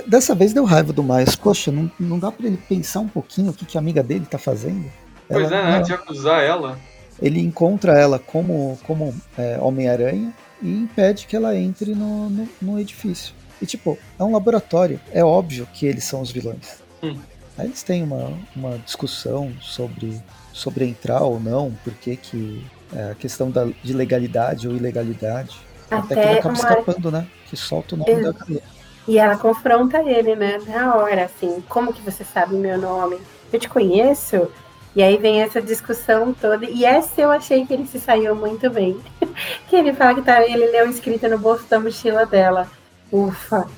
[0.07, 1.35] dessa vez deu raiva do Miles.
[1.35, 4.27] Poxa, não, não dá para ele pensar um pouquinho o que, que a amiga dele
[4.27, 4.91] tá fazendo?
[5.29, 5.83] Pois ela, é, né?
[5.83, 6.79] De acusar ela.
[7.21, 12.81] Ele encontra ela como, como é, Homem-Aranha e impede que ela entre no, no, no,
[12.81, 13.35] edifício.
[13.61, 15.01] E tipo, é um laboratório.
[15.13, 16.83] É óbvio que eles são os vilões.
[17.03, 17.19] Hum.
[17.57, 20.21] Aí eles têm uma, uma discussão sobre,
[20.53, 22.65] sobre entrar ou não, porque que
[22.95, 25.59] é, a questão da, de legalidade ou ilegalidade.
[25.91, 26.55] Até, Até que ele acaba uma...
[26.55, 27.27] escapando, né?
[27.49, 28.33] Que solta o nome Eu...
[28.33, 28.79] da galera.
[29.09, 30.59] E ela confronta ele, né?
[30.67, 33.19] Na hora, assim, como que você sabe o meu nome?
[33.51, 34.51] Eu te conheço?
[34.97, 36.67] E aí vem essa discussão toda.
[36.67, 38.99] E essa eu achei que ele se saiu muito bem.
[39.69, 42.69] que ele fala que tá, ele leu escrito no bolso da mochila dela.
[43.13, 43.69] Ufa.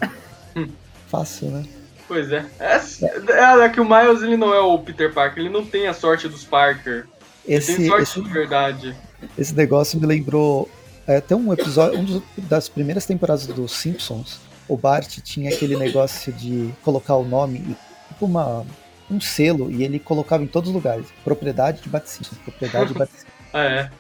[1.09, 1.65] Fácil, né?
[2.07, 2.45] Pois é.
[2.59, 3.65] É, é.
[3.65, 6.29] é, que o Miles ele não é o Peter Parker, ele não tem a sorte
[6.29, 7.07] dos Parker.
[7.47, 8.97] Esse, ele tem sorte esse, de verdade.
[9.37, 10.69] Esse negócio me lembrou
[11.11, 14.39] é, tem um episódio, um das primeiras temporadas dos Simpsons,
[14.69, 18.65] o Bart tinha aquele negócio de colocar o nome, tipo uma,
[19.11, 21.07] um selo, e ele colocava em todos os lugares.
[21.25, 23.27] Propriedade de Bat-Simpson, propriedade de Bat-Simpson.
[23.53, 23.91] ah, é?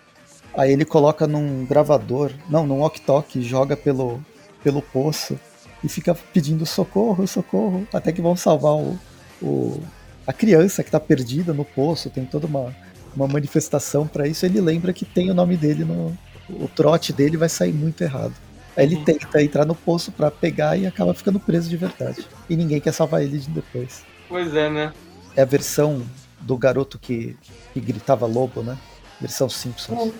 [0.54, 4.22] Aí ele coloca num gravador, não, num walkie-talkie, joga pelo,
[4.62, 5.38] pelo poço
[5.82, 8.98] e fica pedindo socorro, socorro, até que vão salvar o,
[9.40, 9.80] o
[10.26, 12.74] a criança que tá perdida no poço, tem toda uma,
[13.16, 14.44] uma manifestação para isso.
[14.44, 16.16] Ele lembra que tem o nome dele no,
[16.48, 18.34] o trote dele vai sair muito errado.
[18.76, 19.04] Aí ele uhum.
[19.04, 22.26] tenta entrar no poço para pegar e acaba ficando preso de verdade.
[22.48, 24.04] E ninguém quer salvar ele depois.
[24.30, 24.94] Pois é, né?
[25.36, 26.02] É a versão
[26.40, 27.36] do garoto que,
[27.74, 28.78] que gritava lobo, né?
[29.20, 30.14] Versão Simpsons.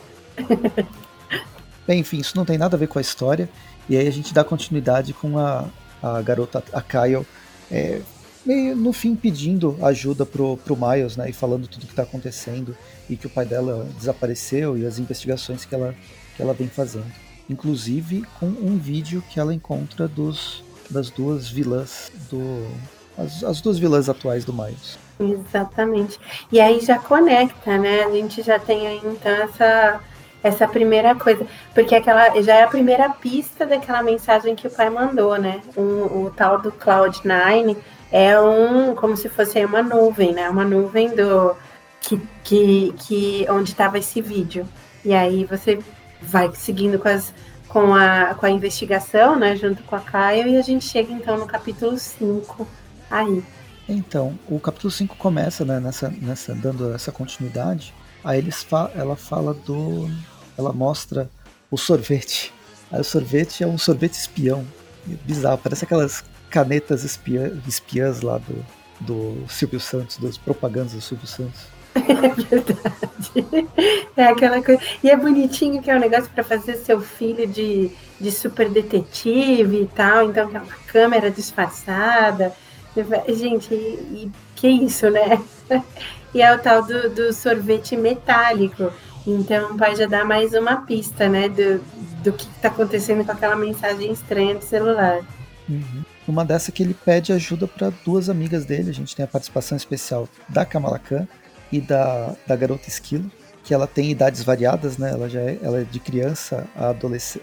[1.87, 3.49] Bem, enfim, isso não tem nada a ver com a história.
[3.89, 5.69] E aí a gente dá continuidade com a,
[6.03, 7.25] a garota, a Kyle,
[7.71, 8.01] é,
[8.45, 11.31] meio no fim pedindo ajuda pro, pro Miles, né?
[11.31, 12.77] E falando tudo que tá acontecendo
[13.09, 15.95] e que o pai dela desapareceu e as investigações que ela
[16.37, 17.11] que ela vem fazendo.
[17.49, 22.67] Inclusive com um vídeo que ela encontra dos, das duas vilãs do.
[23.19, 24.99] As, as duas vilãs atuais do Miles.
[25.19, 26.19] Exatamente.
[26.51, 28.05] E aí já conecta, né?
[28.05, 30.01] A gente já tem aí então essa,
[30.43, 31.47] essa primeira coisa.
[31.75, 35.61] Porque aquela já é a primeira pista daquela mensagem que o pai mandou, né?
[35.77, 37.77] Um, o tal do Cloud9
[38.11, 40.49] é um como se fosse uma nuvem, né?
[40.49, 41.55] Uma nuvem do
[42.01, 44.67] que, que, que onde estava esse vídeo.
[45.05, 45.79] E aí você
[46.21, 47.33] vai seguindo com, as,
[47.69, 51.39] com, a, com a investigação, né, junto com a Caio, e a gente chega então
[51.39, 52.67] no capítulo 5
[53.11, 53.43] aí.
[53.89, 57.93] Então, o capítulo 5 começa, né, nessa, nessa, dando essa continuidade.
[58.23, 60.09] Aí eles fa ela fala do.
[60.57, 61.29] Ela mostra
[61.71, 62.53] o sorvete.
[62.93, 64.65] Aí o sorvete é um sorvete espião.
[65.25, 68.65] Bizarro, parece aquelas canetas espiã, espiãs lá do,
[69.01, 71.61] do Silvio Santos, das propagandas do Silvio Santos.
[72.01, 73.59] É verdade.
[74.17, 74.81] É aquela coisa.
[75.03, 77.91] E é bonitinho que é um negócio para fazer seu filho de,
[78.21, 80.31] de super detetive e tal.
[80.31, 82.53] Então, que é uma câmera disfarçada.
[83.29, 85.43] Gente, e, e que isso, né?
[86.33, 88.93] E é o tal do, do sorvete metálico.
[89.27, 91.49] Então, vai já dar mais uma pista, né?
[91.49, 91.81] Do,
[92.23, 95.23] do que está acontecendo com aquela mensagem estranha do celular.
[95.69, 96.05] Uhum.
[96.27, 98.91] numa dessa que ele pede ajuda para duas amigas dele.
[98.91, 101.29] A gente tem a participação especial da Kamala Khan
[101.71, 103.31] e da, da garota Esquilo,
[103.63, 105.11] que ela tem idades variadas, né?
[105.11, 106.95] Ela já é, ela é de criança a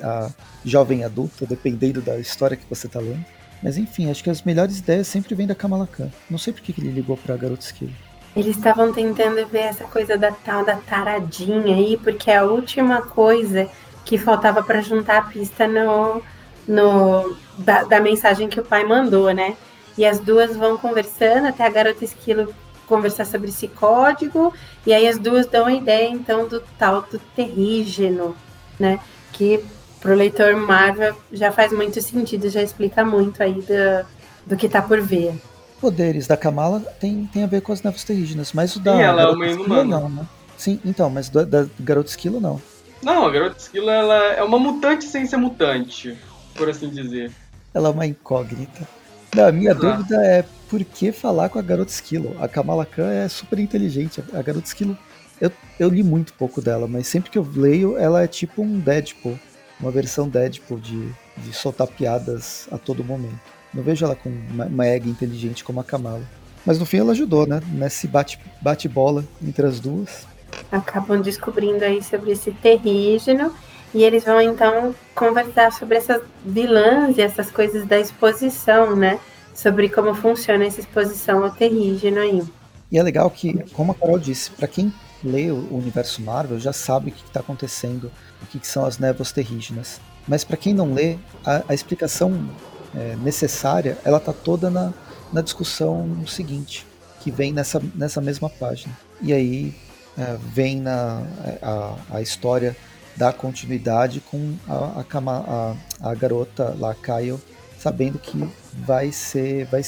[0.01, 0.29] a
[0.65, 3.25] jovem adulta, dependendo da história que você tá lendo.
[3.61, 6.09] Mas enfim, acho que as melhores ideias sempre vêm da Kamala Khan.
[6.29, 7.91] Não sei por que ele ligou pra garota Esquilo.
[8.35, 13.01] Eles estavam tentando ver essa coisa da tal da taradinha aí, porque é a última
[13.01, 13.67] coisa
[14.05, 16.21] que faltava para juntar a pista no,
[16.67, 19.57] no da, da, mensagem que o pai mandou, né?
[19.97, 22.53] E as duas vão conversando até a garota esquilo
[22.85, 24.53] conversar sobre esse código,
[24.85, 28.35] e aí as duas dão a ideia então do tal do terrígeno,
[28.79, 28.99] né?
[29.33, 29.65] Que
[30.07, 34.07] pro leitor Marvel já faz muito sentido, já explica muito aí do,
[34.45, 35.33] do que tá por ver.
[35.81, 39.01] Poderes da Kamala tem, tem a ver com as neves terrígenas, mas o da Sim,
[39.01, 39.99] ela é uma inumana.
[39.99, 40.25] não, né?
[40.57, 42.61] Sim, então, mas da, da garota esquilo não.
[43.03, 46.17] Não, a garota esquilo ela é uma mutante sem ser mutante,
[46.55, 47.29] por assim dizer.
[47.73, 48.87] Ela é uma incógnita.
[49.35, 52.33] Não, a minha dúvida é por que falar com a garota esquilo?
[52.39, 54.23] A Kamala Khan é super inteligente.
[54.33, 54.97] A garota esquilo,
[55.41, 58.79] eu, eu li muito pouco dela, mas sempre que eu leio, ela é tipo um
[58.79, 59.37] Deadpool.
[59.79, 63.39] Uma versão Deadpool de, de soltar piadas a todo momento.
[63.73, 66.23] Não vejo ela com uma, uma egg inteligente como a Kamala.
[66.65, 67.61] Mas no fim ela ajudou, né?
[67.67, 70.25] Nesse bate-bola bate entre as duas
[70.71, 73.53] acabam descobrindo aí sobre esse terrígeno
[73.93, 79.19] e eles vão então conversar sobre essas vilãs e essas coisas da exposição, né?
[79.53, 82.43] Sobre como funciona essa exposição ao terrígeno aí.
[82.91, 86.73] E é legal que, como a Carol disse, para quem lê o universo Marvel já
[86.73, 88.11] sabe o que está acontecendo,
[88.41, 89.99] o que, que, são as névoas terrígenas.
[90.27, 92.49] Mas para quem não lê, a, a explicação
[92.95, 94.93] é, necessária ela está toda na,
[95.31, 96.85] na discussão seguinte,
[97.21, 98.97] que vem nessa, nessa mesma página.
[99.21, 99.75] E aí
[100.17, 101.23] é, vem na,
[101.61, 102.75] a, a história
[103.15, 107.39] da continuidade com a, a, a, a garota lá, Kyle,
[107.79, 109.65] sabendo que vai ser.
[109.65, 109.81] Vai,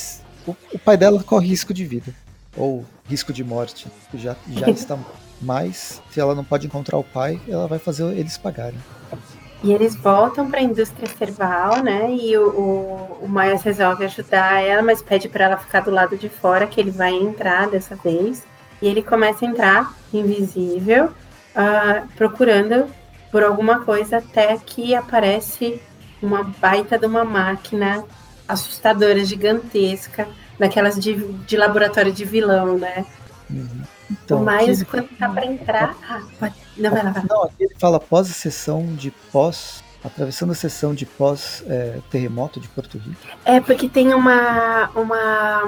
[0.47, 2.13] o, o, pai dela corre risco de vida,
[2.56, 4.97] ou risco de morte, já, já está.
[5.41, 8.80] Mas, se ela não pode encontrar o pai, ela vai fazer eles pagarem.
[9.64, 12.14] E eles voltam para a indústria cerval, né?
[12.14, 16.18] E o, o, o Miles resolve ajudar ela, mas pede para ela ficar do lado
[16.18, 18.43] de fora, que ele vai entrar dessa vez.
[18.82, 22.88] E ele começa a entrar invisível, uh, procurando
[23.32, 25.82] por alguma coisa até que aparece
[26.22, 28.04] uma baita de uma máquina
[28.47, 30.28] assustadora, gigantesca,
[30.60, 33.05] daquelas de, de laboratório de vilão, né?
[33.49, 33.82] Uhum.
[34.12, 35.95] Então, o Miles, quando tá para entrar.
[36.07, 36.55] Ah, pode...
[36.78, 37.28] Não, vai lá, vai lá.
[37.30, 39.84] Não, ele fala pós a sessão de pós.
[40.01, 43.20] Atravessando a sessão de pós-terremoto é, de Porto Rico.
[43.43, 44.89] É, porque tem uma.
[44.95, 45.64] uma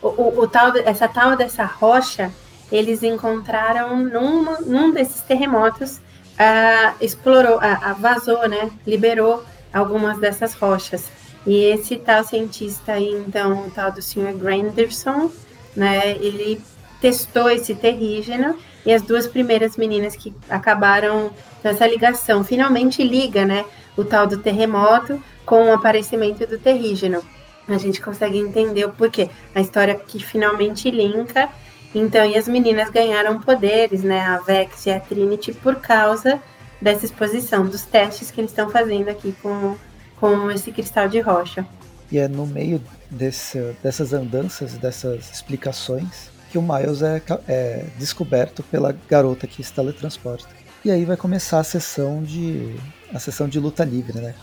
[0.00, 2.30] o, o, o, tal, essa tal dessa rocha,
[2.70, 8.70] eles encontraram num, num desses terremotos, uh, explorou, uh, vazou, né?
[8.86, 11.10] Liberou algumas dessas rochas.
[11.46, 14.34] E esse tal cientista aí, então, o tal do Sr.
[14.34, 15.30] Granderson,
[15.74, 16.12] né?
[16.12, 16.60] Ele
[17.00, 21.30] testou esse terrígeno e as duas primeiras meninas que acabaram
[21.62, 23.64] nessa ligação finalmente liga, né?
[23.96, 27.22] O tal do terremoto com o aparecimento do terrígeno
[27.74, 29.28] a gente consegue entender o porquê.
[29.54, 31.48] A história que finalmente linka.
[31.94, 34.20] Então, e as meninas ganharam poderes, né?
[34.20, 36.40] A Vex e a Trinity, por causa
[36.80, 39.76] dessa exposição, dos testes que eles estão fazendo aqui com,
[40.18, 41.66] com esse cristal de rocha.
[42.10, 48.62] E é no meio desse, dessas andanças, dessas explicações, que o Miles é, é descoberto
[48.64, 50.48] pela garota que se teletransporta.
[50.84, 52.76] E aí vai começar a sessão de
[53.12, 54.34] a sessão de luta livre, né?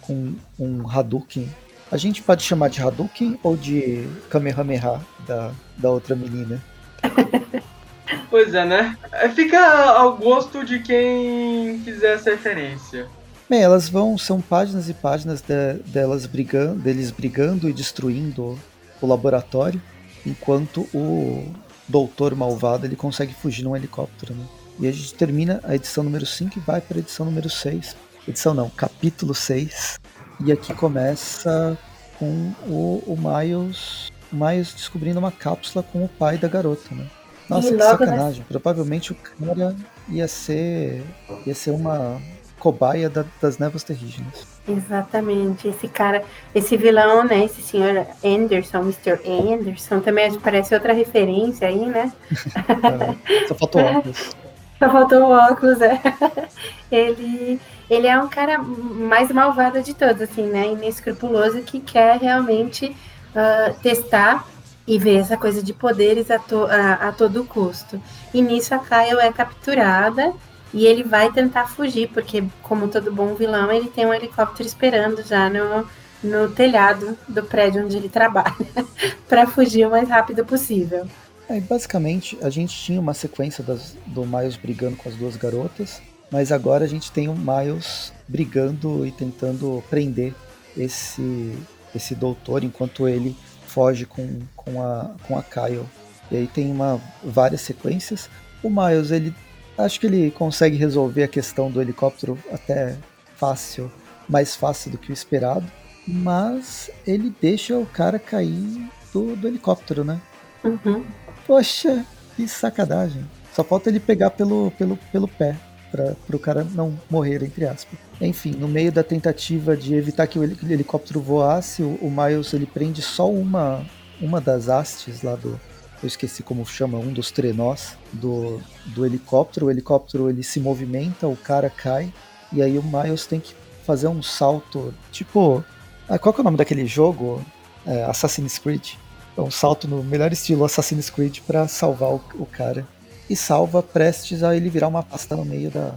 [0.00, 1.48] Com um Hadouken
[1.90, 6.60] a gente pode chamar de Hadouken ou de Kamehameha da, da outra menina?
[8.28, 8.96] pois é, né?
[9.12, 9.58] É, fica
[9.92, 13.06] ao gosto de quem quiser essa referência.
[13.48, 18.58] Bem, elas vão, são páginas e páginas de, delas brigando, deles brigando e destruindo
[19.00, 19.80] o laboratório,
[20.24, 21.48] enquanto o
[21.86, 24.34] doutor malvado ele consegue fugir num helicóptero.
[24.34, 24.44] Né?
[24.80, 27.96] E a gente termina a edição número 5 e vai para a edição número 6.
[28.26, 30.00] Edição não, capítulo 6,
[30.44, 31.78] e aqui começa
[32.18, 37.06] com o, o Miles, Miles descobrindo uma cápsula com o pai da garota, né?
[37.48, 38.44] Nossa, que sacanagem.
[38.48, 39.76] Provavelmente o cara
[40.08, 41.04] ia ser
[41.46, 42.20] ia ser uma
[42.58, 44.46] cobaia da, das névoas terrígenas.
[44.68, 45.68] Exatamente.
[45.68, 47.44] Esse cara, esse vilão, né?
[47.44, 49.20] Esse senhor Anderson, Mr.
[49.26, 52.12] Anderson, também parece outra referência aí, né?
[52.32, 54.36] é, só faltou óculos.
[54.78, 55.98] Só faltou o óculos, é.
[56.92, 60.66] Ele ele é um cara mais malvado de todos, assim, né?
[60.72, 64.44] Inescrupuloso que quer realmente uh, testar
[64.86, 68.00] e ver essa coisa de poderes a, to a, a, todo custo.
[68.34, 70.32] E nisso a Kyle é capturada
[70.72, 75.22] e ele vai tentar fugir, porque, como todo bom vilão, ele tem um helicóptero esperando
[75.22, 75.86] já no,
[76.22, 78.54] no telhado do prédio onde ele trabalha
[79.28, 81.06] para fugir o mais rápido possível.
[81.48, 86.02] É, basicamente, a gente tinha uma sequência das, do Miles brigando com as duas garotas,
[86.30, 90.34] mas agora a gente tem o Miles brigando e tentando prender
[90.76, 91.56] esse,
[91.94, 93.36] esse doutor enquanto ele
[93.66, 95.86] foge com, com, a, com a Kyle.
[96.30, 98.28] E aí tem uma, várias sequências.
[98.62, 99.32] O Miles, ele
[99.78, 102.96] acho que ele consegue resolver a questão do helicóptero até
[103.36, 103.90] fácil,
[104.28, 105.66] mais fácil do que o esperado,
[106.06, 110.20] mas ele deixa o cara cair do, do helicóptero, né?
[110.64, 111.04] Uhum.
[111.46, 112.04] Poxa,
[112.34, 113.24] que sacanagem.
[113.52, 115.56] Só falta ele pegar pelo, pelo, pelo pé
[115.90, 117.98] para o cara não morrer, entre aspas.
[118.20, 122.66] Enfim, no meio da tentativa de evitar que o helicóptero voasse, o, o Miles ele
[122.66, 123.84] prende só uma,
[124.20, 125.58] uma das hastes lá do,
[126.02, 129.66] eu esqueci como chama, um dos trenós do, do helicóptero.
[129.66, 132.12] O helicóptero ele se movimenta, o cara cai,
[132.52, 135.64] e aí o Miles tem que fazer um salto, tipo,
[136.08, 137.44] ah, qual que é o nome daquele jogo?
[137.86, 138.94] É, Assassin's Creed.
[139.36, 142.86] É um salto no melhor estilo Assassin's Creed para salvar o, o, cara.
[143.28, 145.94] E salva prestes a ele virar uma pasta no meio da,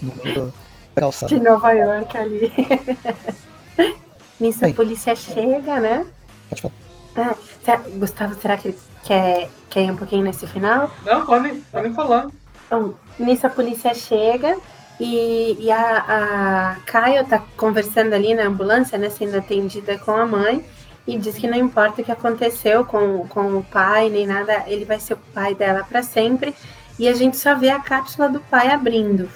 [0.00, 0.52] no meio da
[0.94, 1.34] calçada.
[1.34, 2.52] De Nova York ali.
[4.38, 6.06] Nisso Bem, a polícia chega, né?
[6.48, 6.81] Pode falar.
[7.16, 7.34] Ah,
[7.64, 10.90] será, Gustavo, será que ele quer, quer ir um pouquinho nesse final?
[11.04, 12.28] Não, pode, pode falar.
[12.66, 14.56] Então, nisso a polícia chega
[14.98, 20.26] e, e a, a Caio tá conversando ali na ambulância, né, sendo atendida com a
[20.26, 20.64] mãe
[21.06, 24.84] e diz que não importa o que aconteceu com, com o pai, nem nada, ele
[24.84, 26.54] vai ser o pai dela para sempre.
[26.98, 29.28] E a gente só vê a cápsula do pai abrindo,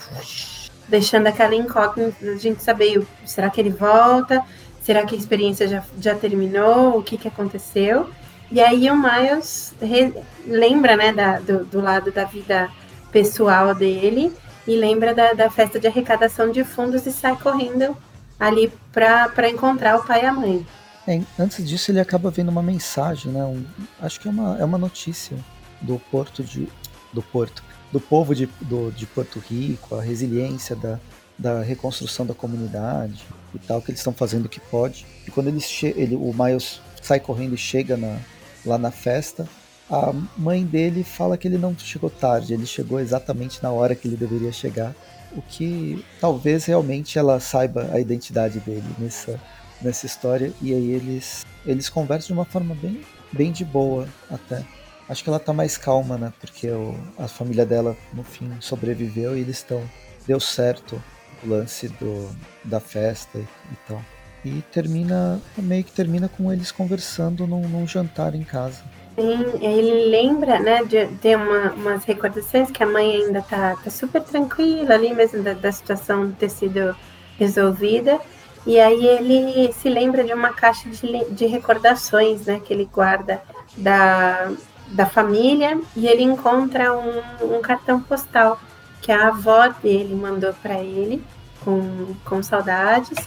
[0.88, 4.44] deixando aquela incógnita, a gente saber, será que ele volta?
[4.86, 6.96] Será que a experiência já, já terminou?
[6.96, 8.08] O que, que aconteceu?
[8.52, 10.14] E aí o Miles re,
[10.46, 12.70] lembra, né, da, do, do, lado da vida
[13.10, 14.32] pessoal dele
[14.64, 17.96] e lembra da, da festa de arrecadação de fundos e sai correndo
[18.38, 20.64] ali para encontrar o pai e a mãe.
[21.04, 23.44] É, antes disso, ele acaba vendo uma mensagem, né?
[23.44, 23.64] Um,
[24.00, 25.36] acho que é uma, é uma notícia
[25.80, 26.68] do Porto de.
[27.12, 27.60] do Porto.
[27.90, 31.00] Do povo de, do, de Porto Rico, a resiliência da,
[31.38, 33.22] da reconstrução da comunidade
[33.54, 35.06] e tal, que eles estão fazendo o que pode.
[35.26, 35.60] E quando ele,
[35.96, 38.18] ele o Miles sai correndo e chega na,
[38.64, 39.48] lá na festa,
[39.90, 44.08] a mãe dele fala que ele não chegou tarde, ele chegou exatamente na hora que
[44.08, 44.94] ele deveria chegar.
[45.32, 49.40] O que talvez realmente ela saiba a identidade dele nessa,
[49.80, 54.64] nessa história e aí eles eles conversam de uma forma bem bem de boa até.
[55.08, 56.32] Acho que ela tá mais calma, né?
[56.40, 59.82] Porque o, a família dela no fim sobreviveu e eles estão
[60.26, 61.00] deu certo
[61.46, 62.30] lance do,
[62.64, 64.02] da festa e, e tal.
[64.44, 68.82] E termina meio que termina com eles conversando num, num jantar em casa.
[69.16, 73.90] Sim, ele lembra, né, de ter uma, umas recordações que a mãe ainda tá, tá
[73.90, 76.94] super tranquila ali mesmo da, da situação ter sido
[77.38, 78.20] resolvida.
[78.66, 83.40] E aí ele se lembra de uma caixa de, de recordações, né, que ele guarda
[83.76, 84.52] da,
[84.88, 88.60] da família e ele encontra um, um cartão postal
[89.00, 91.24] que a avó dele mandou para ele
[91.66, 93.18] com, com saudades.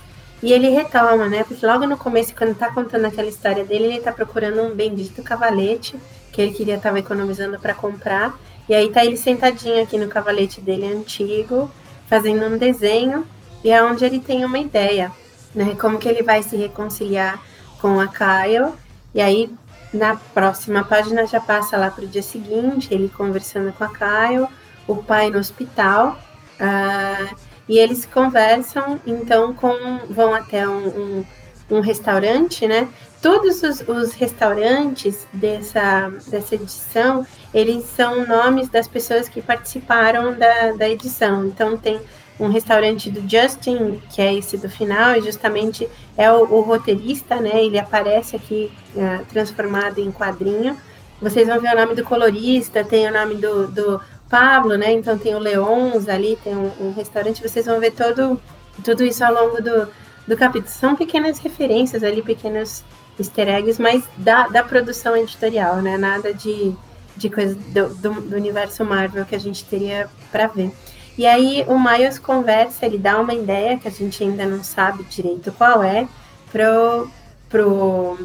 [0.41, 1.43] E ele retoma, né?
[1.43, 5.21] Porque logo no começo, quando tá contando aquela história dele, ele tá procurando um bendito
[5.21, 5.95] cavalete
[6.31, 8.39] que ele queria estar economizando para comprar.
[8.67, 11.69] E aí tá ele sentadinho aqui no cavalete dele antigo,
[12.07, 13.27] fazendo um desenho,
[13.63, 15.11] e é onde ele tem uma ideia
[15.53, 15.75] né?
[15.75, 17.39] Como que ele vai se reconciliar
[17.79, 18.73] com a Kyle.
[19.13, 19.51] E aí,
[19.93, 24.47] na próxima página, já passa lá para o dia seguinte, ele conversando com a Kyle,
[24.87, 26.19] o pai no hospital.
[26.59, 31.25] Uh, e eles conversam, então, com vão até um, um,
[31.69, 32.89] um restaurante, né?
[33.21, 40.71] Todos os, os, restaurantes dessa, dessa edição, eles são nomes das pessoas que participaram da,
[40.71, 41.45] da edição.
[41.45, 42.01] Então, tem
[42.39, 47.35] um restaurante do Justin, que é esse do final, e justamente é o, o roteirista,
[47.35, 47.63] né?
[47.63, 50.75] Ele aparece aqui uh, transformado em quadrinho.
[51.21, 54.91] Vocês vão ver o nome do colorista, tem o nome do, do Pablo, né?
[54.93, 57.41] Então tem o Leons ali, tem um, um, restaurante.
[57.41, 58.39] Vocês vão ver todo,
[58.83, 59.87] tudo isso ao longo do,
[60.27, 60.71] do capítulo.
[60.71, 62.83] São pequenas referências ali, pequenos
[63.19, 65.97] easter eggs, mas da, da produção editorial, né?
[65.97, 66.73] Nada de,
[67.17, 70.71] de coisa do, do, do universo Marvel que a gente teria para ver.
[71.17, 75.03] E aí o Miles conversa, ele dá uma ideia que a gente ainda não sabe
[75.03, 76.07] direito qual é,
[76.51, 77.09] pro,
[77.49, 78.17] pro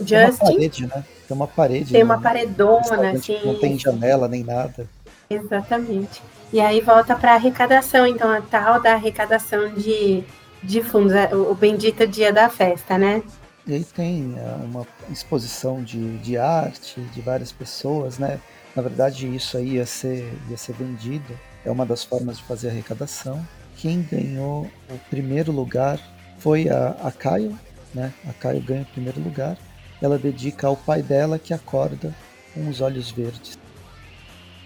[0.00, 0.38] Justin.
[0.38, 1.04] Tem uma parede, né?
[1.26, 1.92] Tem uma parede.
[1.92, 2.22] Tem uma né?
[2.22, 3.38] paredona, assim.
[3.44, 4.88] Não tem janela nem nada.
[5.30, 6.22] Exatamente.
[6.52, 10.24] E aí volta para arrecadação, então a tal da arrecadação de,
[10.62, 13.22] de fundos, é, o, bendito dia da festa, né?
[13.66, 18.40] E aí tem é, uma exposição de, de arte de várias pessoas, né?
[18.74, 22.70] Na verdade, isso aí ia ser, ia ser vendido é uma das formas de fazer
[22.70, 23.46] arrecadação.
[23.76, 26.00] Quem ganhou o primeiro lugar
[26.38, 27.58] foi a, a Caio,
[27.94, 28.12] né?
[28.26, 29.58] A Caio ganha o primeiro lugar.
[30.00, 32.14] Ela dedica ao pai dela que acorda
[32.54, 33.58] com os olhos verdes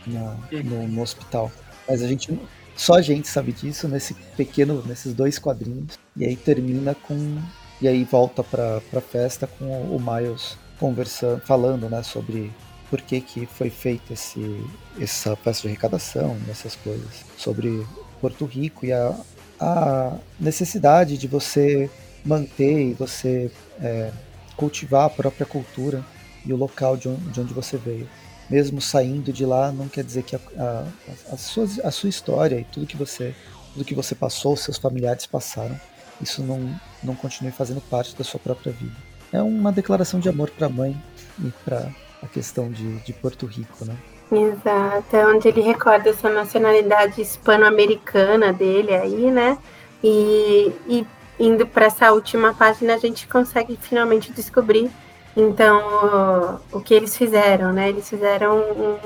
[0.07, 1.51] na, no, no hospital.
[1.89, 2.39] Mas a gente
[2.75, 5.99] só a gente sabe disso nesse pequeno, nesses dois quadrinhos.
[6.17, 7.39] E aí termina com
[7.81, 12.53] e aí volta para a festa com o Miles conversando, falando, né, sobre
[12.89, 14.65] por que, que foi feita esse,
[15.01, 17.85] essa festa de arrecadação, essas coisas, sobre
[18.21, 19.17] Porto Rico e a,
[19.59, 21.91] a necessidade de você
[22.25, 23.51] manter e você
[23.81, 24.13] é,
[24.57, 26.05] cultivar a própria cultura
[26.45, 28.09] e o local de onde, de onde, você veio.
[28.51, 30.85] Mesmo saindo de lá, não quer dizer que a, a,
[31.33, 33.35] a, sua, a sua história e tudo que você
[33.73, 35.79] tudo que você passou, seus familiares passaram,
[36.21, 38.95] isso não, não continue fazendo parte da sua própria vida.
[39.33, 41.01] É uma declaração de amor para a mãe
[41.43, 41.91] e para
[42.23, 43.97] a questão de, de Porto Rico, né?
[44.31, 49.59] Exato, é onde ele recorda essa nacionalidade hispano-americana dele aí, né?
[50.03, 51.07] E, e
[51.39, 54.91] indo para essa última página, a gente consegue finalmente descobrir,
[55.37, 57.89] então, o, o que eles fizeram, né?
[57.89, 58.99] Eles fizeram um,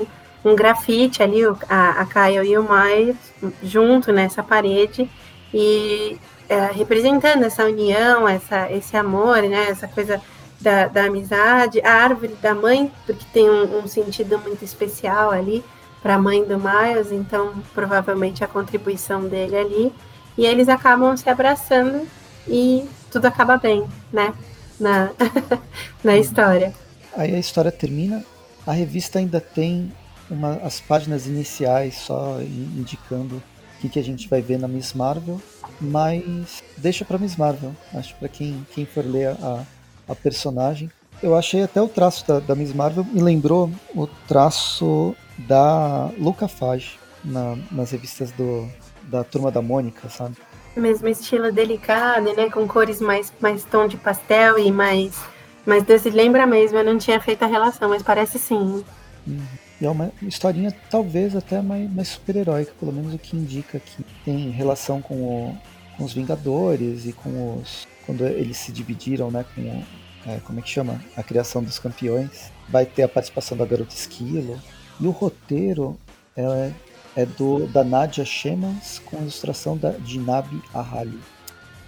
[0.51, 3.17] um grafite ali, a, a Kyle e o Miles,
[3.63, 5.09] junto nessa parede,
[5.53, 6.19] e
[6.49, 9.67] é, representando essa união, essa, esse amor, né?
[9.69, 10.21] Essa coisa
[10.59, 15.63] da, da amizade, a árvore da mãe, porque tem um, um sentido muito especial ali
[16.01, 19.93] para a mãe do Miles, então provavelmente a contribuição dele ali.
[20.37, 22.07] E eles acabam se abraçando
[22.47, 24.33] e tudo acaba bem, né?
[24.79, 25.11] Na,
[26.03, 26.73] na história.
[27.15, 28.23] Aí a história termina.
[28.65, 29.91] A revista ainda tem
[30.29, 34.93] uma, as páginas iniciais só indicando o que, que a gente vai ver na Miss
[34.93, 35.41] Marvel,
[35.79, 37.73] mas deixa para Miss Marvel.
[37.93, 39.63] Acho para quem, quem for ler a,
[40.07, 40.89] a personagem.
[41.21, 46.47] Eu achei até o traço da, da Miss Marvel me lembrou o traço da Luca
[46.47, 48.69] Fage na, nas revistas do,
[49.03, 50.35] da Turma da Mônica, sabe?
[50.77, 52.49] Mesmo estilo delicado, né?
[52.49, 55.19] Com cores mais, mais tom de pastel e mais,
[55.65, 56.09] mais doce.
[56.09, 58.83] Lembra mesmo, eu não tinha feito a relação, mas parece sim.
[59.25, 59.45] Uhum.
[59.79, 64.03] E é uma historinha talvez até mais, mais super-heróica, pelo menos o que indica que
[64.25, 65.57] tem relação com, o,
[65.95, 69.83] com os Vingadores e com os quando eles se dividiram, né, com
[70.27, 71.01] é, como é que chama?
[71.15, 72.51] A criação dos campeões.
[72.67, 74.59] Vai ter a participação da Garota Esquilo.
[74.99, 75.97] E o roteiro
[76.35, 76.71] é,
[77.17, 81.19] é do da Nadia Shemans com ilustração da, de Nabi Ahali.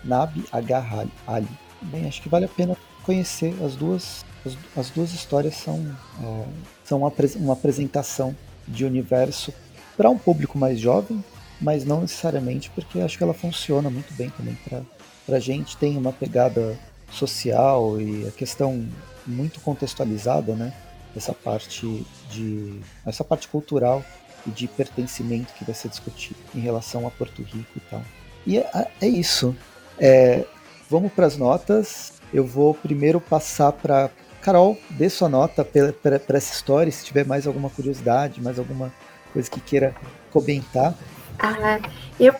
[0.04, 1.06] Nabi H.
[1.28, 1.48] Ali.
[1.84, 4.26] Bem, acho que vale a pena conhecer as duas.
[4.44, 6.46] As, as duas histórias são, é,
[6.84, 8.36] são uma, uma apresentação
[8.68, 9.54] de universo
[9.96, 11.24] para um público mais jovem,
[11.62, 15.96] mas não necessariamente porque acho que ela funciona muito bem também para a gente tem
[15.96, 16.76] uma pegada
[17.12, 18.88] social e a questão
[19.28, 20.74] muito contextualizada, né?
[21.16, 24.04] Essa parte de essa parte cultural
[24.46, 28.02] e de pertencimento que vai ser discutido em relação a Porto Rico e tal.
[28.46, 29.56] E é, é isso.
[29.98, 30.46] É,
[30.90, 32.14] vamos para as notas.
[32.34, 34.10] Eu vou primeiro passar para
[34.42, 38.92] Carol, dê sua nota para essa história, se tiver mais alguma curiosidade, mais alguma
[39.34, 39.94] coisa que queira
[40.32, 40.94] comentar.
[41.38, 41.80] Ah,
[42.20, 42.34] eu,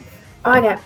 [0.44, 0.80] olha,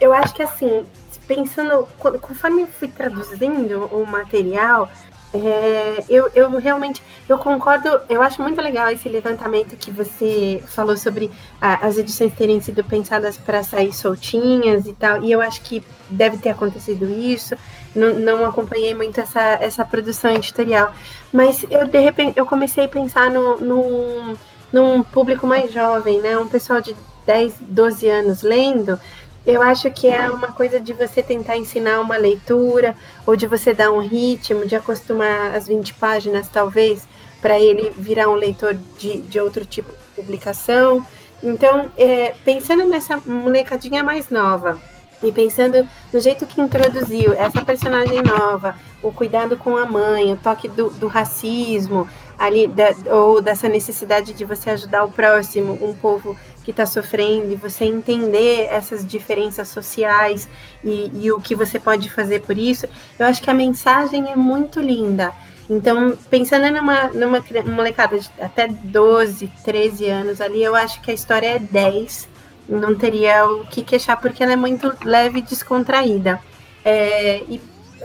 [0.00, 0.84] eu acho que assim,
[1.26, 1.88] pensando,
[2.20, 4.90] conforme fui traduzindo o material,
[5.32, 10.96] é, eu, eu realmente eu concordo, eu acho muito legal esse levantamento que você falou
[10.96, 15.84] sobre as edições terem sido pensadas para sair soltinhas e tal, e eu acho que
[16.08, 17.54] deve ter acontecido isso.
[17.94, 20.92] Não, não acompanhei muito essa, essa produção editorial,
[21.32, 24.36] mas eu de repente eu comecei a pensar no, no,
[24.72, 26.38] num público mais jovem, né?
[26.38, 28.98] Um pessoal de 10, 12 anos lendo
[29.46, 32.94] eu acho que é uma coisa de você tentar ensinar uma leitura,
[33.26, 37.06] ou de você dar um ritmo, de acostumar as 20 páginas, talvez,
[37.40, 41.04] para ele virar um leitor de, de outro tipo de publicação.
[41.42, 44.78] Então, é, pensando nessa molecadinha mais nova,
[45.22, 50.36] e pensando no jeito que introduziu essa personagem nova, o cuidado com a mãe, o
[50.36, 55.94] toque do, do racismo, ali, da, ou dessa necessidade de você ajudar o próximo, um
[55.94, 60.48] povo que está sofrendo e você entender essas diferenças sociais
[60.84, 62.86] e, e, o que você pode fazer por isso,
[63.18, 65.32] eu acho que a mensagem é muito linda.
[65.68, 71.14] Então, pensando numa, numa molecada de até 12, 13 anos ali, eu acho que a
[71.14, 72.28] história é 10.
[72.68, 76.40] Não teria o que queixar, porque ela é muito leve e descontraída.
[76.84, 77.60] É, e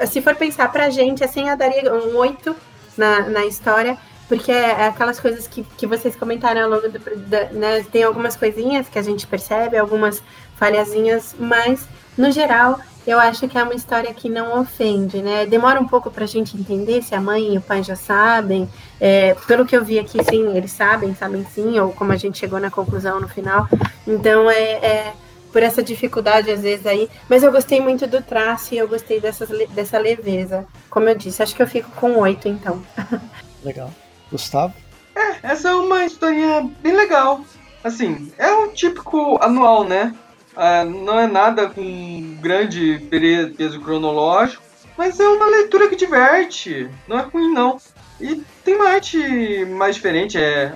[0.05, 2.55] se for pensar pra gente, assim, eu daria um 8
[2.97, 3.97] na, na história,
[4.27, 6.99] porque é, é aquelas coisas que, que vocês comentaram ao longo do.
[7.27, 10.21] Da, né, tem algumas coisinhas que a gente percebe, algumas
[10.55, 15.45] falhazinhas, mas, no geral, eu acho que é uma história que não ofende, né?
[15.45, 18.67] Demora um pouco para a gente entender se a mãe e o pai já sabem.
[18.99, 22.39] É, pelo que eu vi aqui, sim, eles sabem, sabem sim, ou como a gente
[22.39, 23.67] chegou na conclusão no final.
[24.07, 25.13] Então, é, é
[25.51, 27.07] por essa dificuldade às vezes aí.
[27.29, 30.65] Mas eu gostei muito do traço e eu gostei dessas, dessa leveza.
[30.89, 32.83] Como eu disse, acho que eu fico com oito então.
[33.63, 33.91] Legal.
[34.35, 34.73] Gustavo?
[35.15, 37.41] É, essa é uma historinha bem legal.
[37.83, 40.13] Assim, é um típico anual, né?
[40.55, 42.99] Ah, não é nada com grande
[43.57, 44.63] peso cronológico,
[44.97, 46.89] mas é uma leitura que diverte.
[47.07, 47.77] Não é ruim, não.
[48.19, 50.71] E tem uma arte mais diferente, é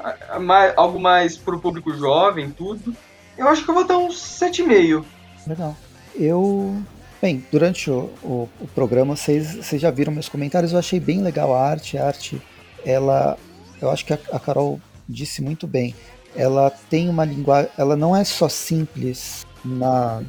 [0.76, 2.94] algo mais pro público jovem, tudo.
[3.38, 5.04] Eu acho que eu vou dar uns 7,5.
[5.48, 5.76] Legal.
[6.14, 6.76] Eu.
[7.22, 11.54] Bem, durante o, o, o programa, vocês, já viram meus comentários, eu achei bem legal
[11.54, 11.98] a arte.
[11.98, 12.42] A arte,
[12.86, 13.38] ela.
[13.82, 15.96] Eu acho que a, a Carol disse muito bem.
[16.36, 17.72] Ela tem uma linguagem.
[17.78, 20.22] Ela não é só simples na,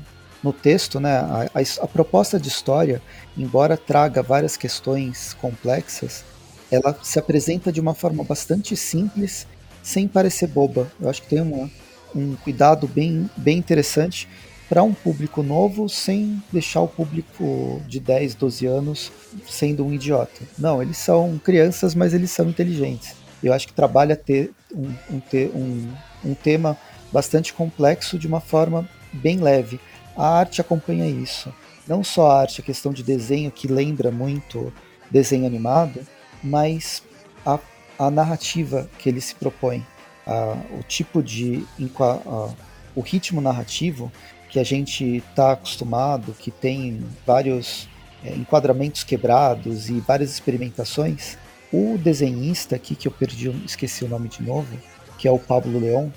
[0.42, 1.18] no texto, né?
[1.18, 3.02] A, a, a, proposta de história,
[3.36, 6.24] embora traga várias questões complexas,
[6.70, 9.46] ela se apresenta de uma forma bastante simples,
[9.82, 10.90] sem parecer boba.
[11.00, 11.70] Eu acho que tem uma,
[12.14, 14.28] um cuidado bem, bem interessante
[14.68, 19.12] para um público novo, sem deixar o público de 10, 12 anos
[19.48, 20.42] sendo um idiota.
[20.56, 23.16] Não, eles são crianças, mas eles são inteligentes.
[23.42, 25.22] Eu acho que trabalha ter um, um,
[25.54, 25.92] um,
[26.24, 26.76] um tema
[27.12, 29.80] bastante complexo de uma forma bem leve.
[30.16, 31.52] A arte acompanha isso.
[31.86, 34.72] Não só a arte, a questão de desenho que lembra muito
[35.10, 36.06] desenho animado,
[36.42, 37.02] mas
[37.44, 37.58] a,
[37.98, 39.84] a narrativa que ele se propõe,
[40.26, 41.66] a, o tipo de.
[41.98, 42.48] A,
[42.94, 44.10] o ritmo narrativo
[44.48, 47.88] que a gente está acostumado, que tem vários
[48.24, 51.38] é, enquadramentos quebrados e várias experimentações.
[51.72, 54.76] O desenhista aqui, que eu perdi, esqueci o nome de novo,
[55.16, 56.08] que é o Pablo Leon,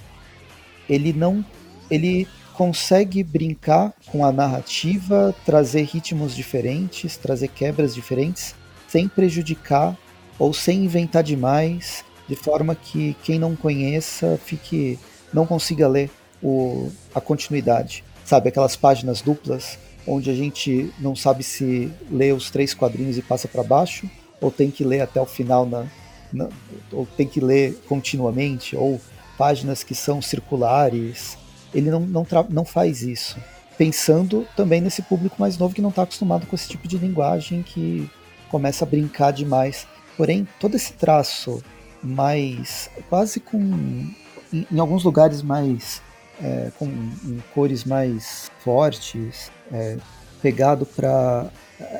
[0.89, 1.45] ele não.
[1.89, 8.55] Ele consegue brincar com a narrativa, trazer ritmos diferentes, trazer quebras diferentes,
[8.87, 9.97] sem prejudicar
[10.39, 14.97] ou sem inventar demais, de forma que quem não conheça fique
[15.33, 16.09] não consiga ler
[16.41, 18.03] o, a continuidade.
[18.23, 19.77] Sabe, aquelas páginas duplas
[20.07, 24.09] onde a gente não sabe se lê os três quadrinhos e passa para baixo,
[24.43, 25.85] ou tem que ler até o final, na,
[26.31, 26.49] na,
[26.91, 28.99] ou tem que ler continuamente, ou
[29.37, 31.37] páginas que são circulares.
[31.73, 33.37] Ele não, não, não faz isso.
[33.77, 37.63] Pensando também nesse público mais novo que não está acostumado com esse tipo de linguagem
[37.63, 38.07] que
[38.51, 39.87] começa a brincar demais
[40.17, 41.63] Porém, todo esse traço
[42.01, 46.01] mais quase com em, em alguns lugares mais
[46.41, 46.89] é, com
[47.53, 49.97] cores mais fortes, é,
[50.41, 51.49] pegado para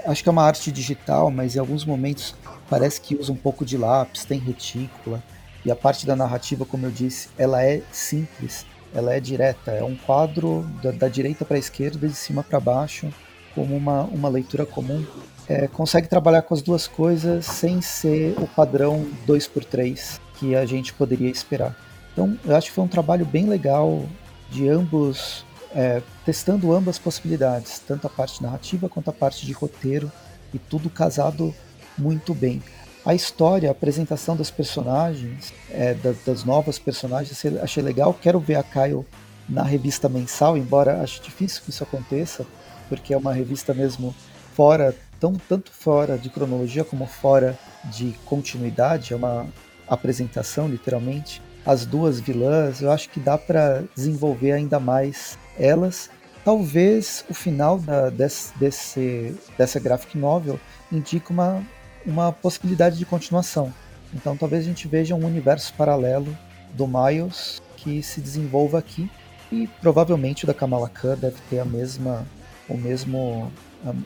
[0.05, 2.35] acho que é uma arte digital, mas em alguns momentos
[2.69, 5.21] parece que usa um pouco de lápis, tem retícula.
[5.65, 9.83] E a parte da narrativa, como eu disse, ela é simples, ela é direta, é
[9.83, 13.11] um quadro da, da direita para a esquerda, de cima para baixo,
[13.55, 15.05] como uma, uma leitura comum.
[15.47, 20.93] É, consegue trabalhar com as duas coisas sem ser o padrão 2x3 que a gente
[20.93, 21.75] poderia esperar.
[22.11, 24.05] Então, eu acho que foi um trabalho bem legal
[24.49, 30.11] de ambos, é, testando ambas possibilidades, tanto a parte narrativa quanto a parte de roteiro,
[30.53, 31.53] e tudo casado
[31.97, 32.61] muito bem.
[33.05, 38.13] A história, a apresentação das personagens, é, da, das novas personagens, achei legal.
[38.13, 39.05] Quero ver a Kyle
[39.49, 42.45] na revista mensal, embora acho difícil que isso aconteça,
[42.87, 44.15] porque é uma revista mesmo
[44.53, 49.47] fora tão tanto fora de cronologia como fora de continuidade, é uma
[49.87, 51.41] apresentação literalmente.
[51.65, 56.09] As duas vilãs, eu acho que dá para desenvolver ainda mais elas.
[56.43, 60.59] Talvez o final da, desse, desse, dessa graphic novel
[60.91, 61.63] indique uma,
[62.05, 63.73] uma possibilidade de continuação.
[64.13, 66.37] Então talvez a gente veja um universo paralelo
[66.73, 69.09] do Miles que se desenvolva aqui
[69.51, 72.25] e provavelmente o da Kamala Khan deve ter a mesma
[72.67, 73.51] o mesmo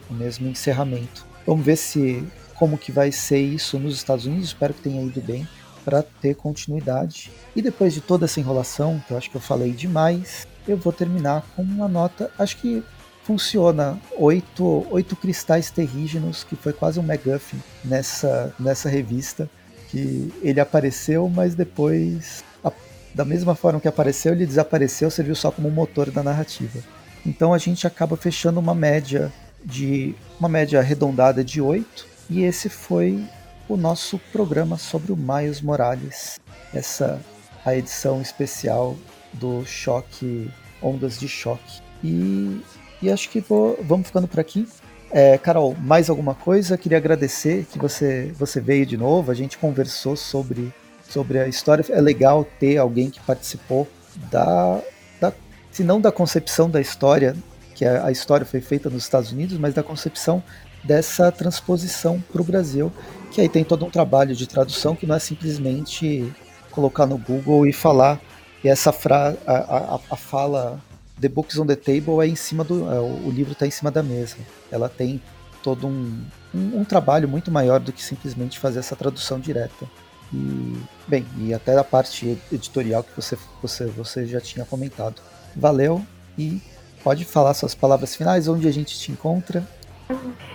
[0.10, 1.26] o mesmo encerramento.
[1.46, 4.48] Vamos ver se como que vai ser isso nos Estados Unidos.
[4.48, 5.48] Espero que tenha ido bem
[5.86, 7.32] para ter continuidade.
[7.56, 10.94] E depois de toda essa enrolação, que eu acho que eu falei demais, eu vou
[10.94, 12.30] terminar com uma nota.
[12.38, 12.84] Acho que
[13.24, 19.50] funciona oito, oito cristais terrígenos, que foi quase um MacGuffin nessa, nessa revista.
[19.90, 22.72] Que ele apareceu, mas depois, a,
[23.16, 26.80] da mesma forma que apareceu, ele desapareceu, serviu só como motor da narrativa.
[27.26, 29.32] Então a gente acaba fechando uma média
[29.64, 33.24] de uma média arredondada de 8, e esse foi
[33.68, 36.40] o nosso programa sobre o Miles Morales.
[36.74, 37.20] Essa
[37.66, 38.96] a edição especial
[39.40, 40.50] do Choque,
[40.82, 41.82] Ondas de Choque.
[42.04, 42.62] E,
[43.02, 44.68] e acho que vou, vamos ficando por aqui.
[45.10, 46.78] É, Carol, mais alguma coisa?
[46.78, 49.32] Queria agradecer que você, você veio de novo.
[49.32, 50.74] A gente conversou sobre,
[51.10, 51.86] sobre a história.
[51.90, 53.88] É legal ter alguém que participou
[54.30, 54.82] da,
[55.20, 55.34] da,
[55.72, 57.36] se não da concepção da história
[57.78, 60.42] que a, história foi feita nos Estados Unidos, mas da concepção
[60.84, 62.92] dessa transposição para o Brasil,
[63.32, 66.34] que aí tem todo um trabalho de tradução que não é simplesmente
[66.72, 68.20] colocar no Google e falar
[68.64, 70.80] e essa fra a, a, a fala
[71.20, 72.92] The Books on the Table é em cima do.
[72.92, 74.38] É, o livro está em cima da mesa.
[74.72, 75.22] Ela tem
[75.64, 76.24] todo um,
[76.54, 79.86] um, um, trabalho muito maior do que simplesmente fazer essa tradução direta.
[80.34, 80.78] E,
[81.08, 85.22] bem, e até a parte editorial que você, você, você já tinha comentado.
[85.56, 86.06] Valeu
[86.38, 86.62] e
[87.04, 89.66] pode falar suas palavras finais, onde a gente te encontra.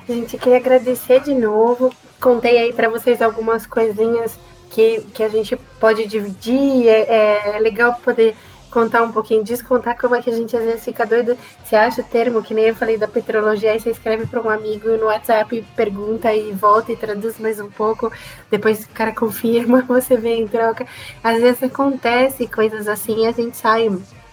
[0.07, 1.93] Gente queria agradecer de novo.
[2.21, 4.39] Contei aí para vocês algumas coisinhas
[4.73, 6.89] que, que a gente pode dividir.
[6.89, 8.35] É, é legal poder
[8.71, 11.37] contar um pouquinho disso, contar como é que a gente às vezes fica doido.
[11.63, 14.49] Você acha o termo, que nem eu falei da petrologia, aí você escreve para um
[14.49, 18.11] amigo no WhatsApp, pergunta e volta e traduz mais um pouco,
[18.51, 20.87] depois o cara confirma, você vem em troca.
[21.23, 23.91] Às vezes acontece coisas assim, a gente sai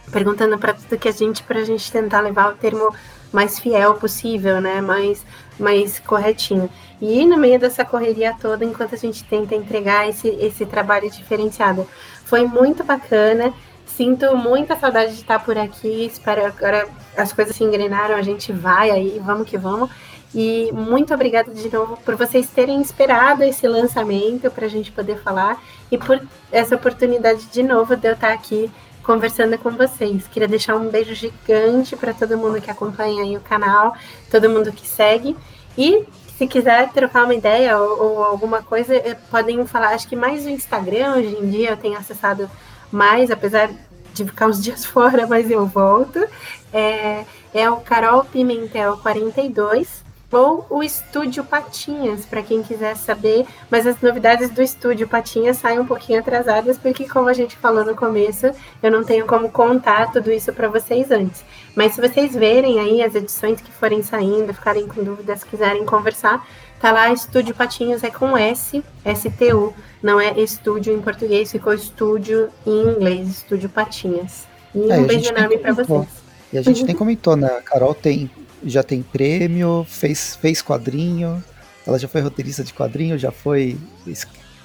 [0.10, 2.96] perguntando para tudo que a gente, para a gente tentar levar o termo
[3.32, 4.82] mais fiel possível, né?
[4.82, 5.24] Mais,
[5.60, 6.70] mais corretinho.
[7.02, 11.88] E no meio dessa correria toda, enquanto a gente tenta entregar esse, esse trabalho diferenciado,
[12.26, 13.54] foi muito bacana.
[13.86, 16.06] Sinto muita saudade de estar por aqui.
[16.06, 16.88] Espero agora
[17.18, 19.90] as coisas se engrenaram, a gente vai aí, vamos que vamos.
[20.34, 25.18] E muito obrigada de novo por vocês terem esperado esse lançamento para a gente poder
[25.22, 25.62] falar
[25.92, 26.22] e por
[26.52, 28.70] essa oportunidade de novo de eu estar aqui
[29.10, 30.28] conversando com vocês.
[30.28, 33.96] Queria deixar um beijo gigante para todo mundo que acompanha aí o canal,
[34.30, 35.36] todo mundo que segue.
[35.76, 36.06] E
[36.38, 39.96] se quiser trocar uma ideia ou, ou alguma coisa, eh, podem falar.
[39.96, 42.48] Acho que mais o Instagram hoje em dia eu tenho acessado
[42.92, 43.72] mais, apesar
[44.14, 46.24] de ficar uns dias fora, mas eu volto.
[46.72, 53.46] É, é o Carol Pimentel 42 ou o Estúdio Patinhas, para quem quiser saber.
[53.70, 57.84] Mas as novidades do Estúdio Patinhas saem um pouquinho atrasadas, porque, como a gente falou
[57.84, 58.52] no começo,
[58.82, 61.44] eu não tenho como contar tudo isso para vocês antes.
[61.76, 66.48] Mas se vocês verem aí as edições que forem saindo, ficarem com dúvidas, quiserem conversar,
[66.80, 72.50] tá lá Estúdio Patinhas é com S, S-T-U, não é estúdio em português, ficou estúdio
[72.66, 74.48] em inglês, Estúdio Patinhas.
[74.74, 76.08] E é, um beijo enorme para vocês.
[76.54, 77.48] E a gente nem comentou, né?
[77.48, 78.30] A Carol tem
[78.64, 81.44] já tem prêmio, fez, fez quadrinho,
[81.86, 83.78] ela já foi roteirista de quadrinho, já foi.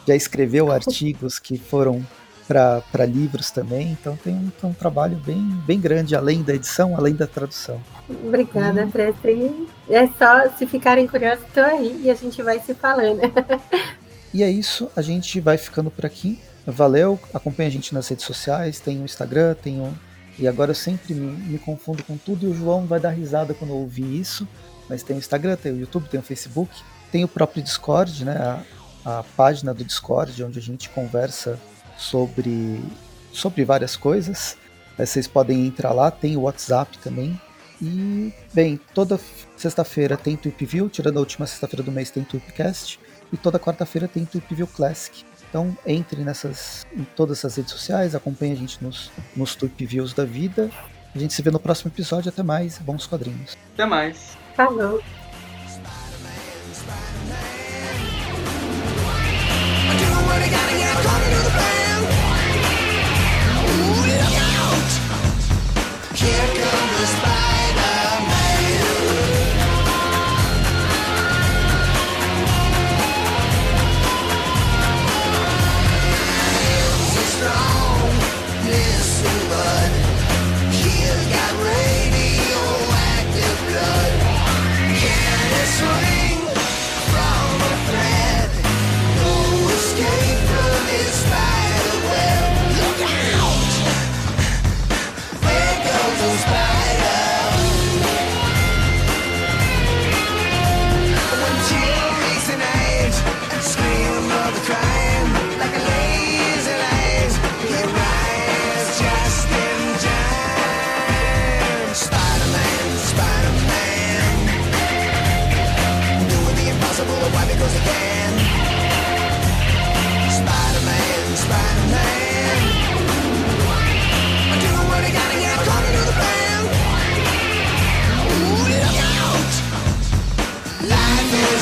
[0.07, 2.05] já escreveu artigos que foram
[2.47, 6.95] para livros também, então tem um, tem um, trabalho bem, bem grande, além da edição,
[6.97, 7.81] além da tradução.
[8.09, 9.67] Obrigada, hum.
[9.89, 13.21] É só, se ficarem curiosos, estou aí e a gente vai se falando.
[14.33, 16.39] e é isso, a gente vai ficando por aqui.
[16.67, 19.93] Valeu, acompanha a gente nas redes sociais, tem o Instagram, tem o
[20.39, 23.55] e agora eu sempre me, me, confundo com tudo e o João vai dar risada
[23.55, 24.47] quando eu ouvir isso.
[24.89, 26.75] Mas tem o Instagram, tem o YouTube, tem o Facebook,
[27.11, 28.37] tem o próprio Discord, né?
[28.37, 31.59] A, a página do Discord, onde a gente conversa
[31.97, 32.83] sobre,
[33.33, 34.57] sobre várias coisas.
[34.99, 37.41] Vocês podem entrar lá, tem o WhatsApp também.
[37.81, 39.21] E, bem, toda
[39.57, 43.01] sexta-feira tem Tweep View, tirando a última sexta-feira do mês tem Tweepcast.
[43.33, 45.25] E toda quarta-feira tem Tweep View Classic.
[45.55, 50.13] Então entre nessas, em todas essas redes sociais, acompanhe a gente nos, nos Tweep Views
[50.13, 50.69] da vida.
[51.15, 52.29] A gente se vê no próximo episódio.
[52.29, 52.77] Até mais.
[52.79, 53.57] Bons quadrinhos.
[53.73, 54.37] Até mais.
[54.57, 55.01] Falou.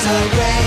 [0.05, 0.61] Is a great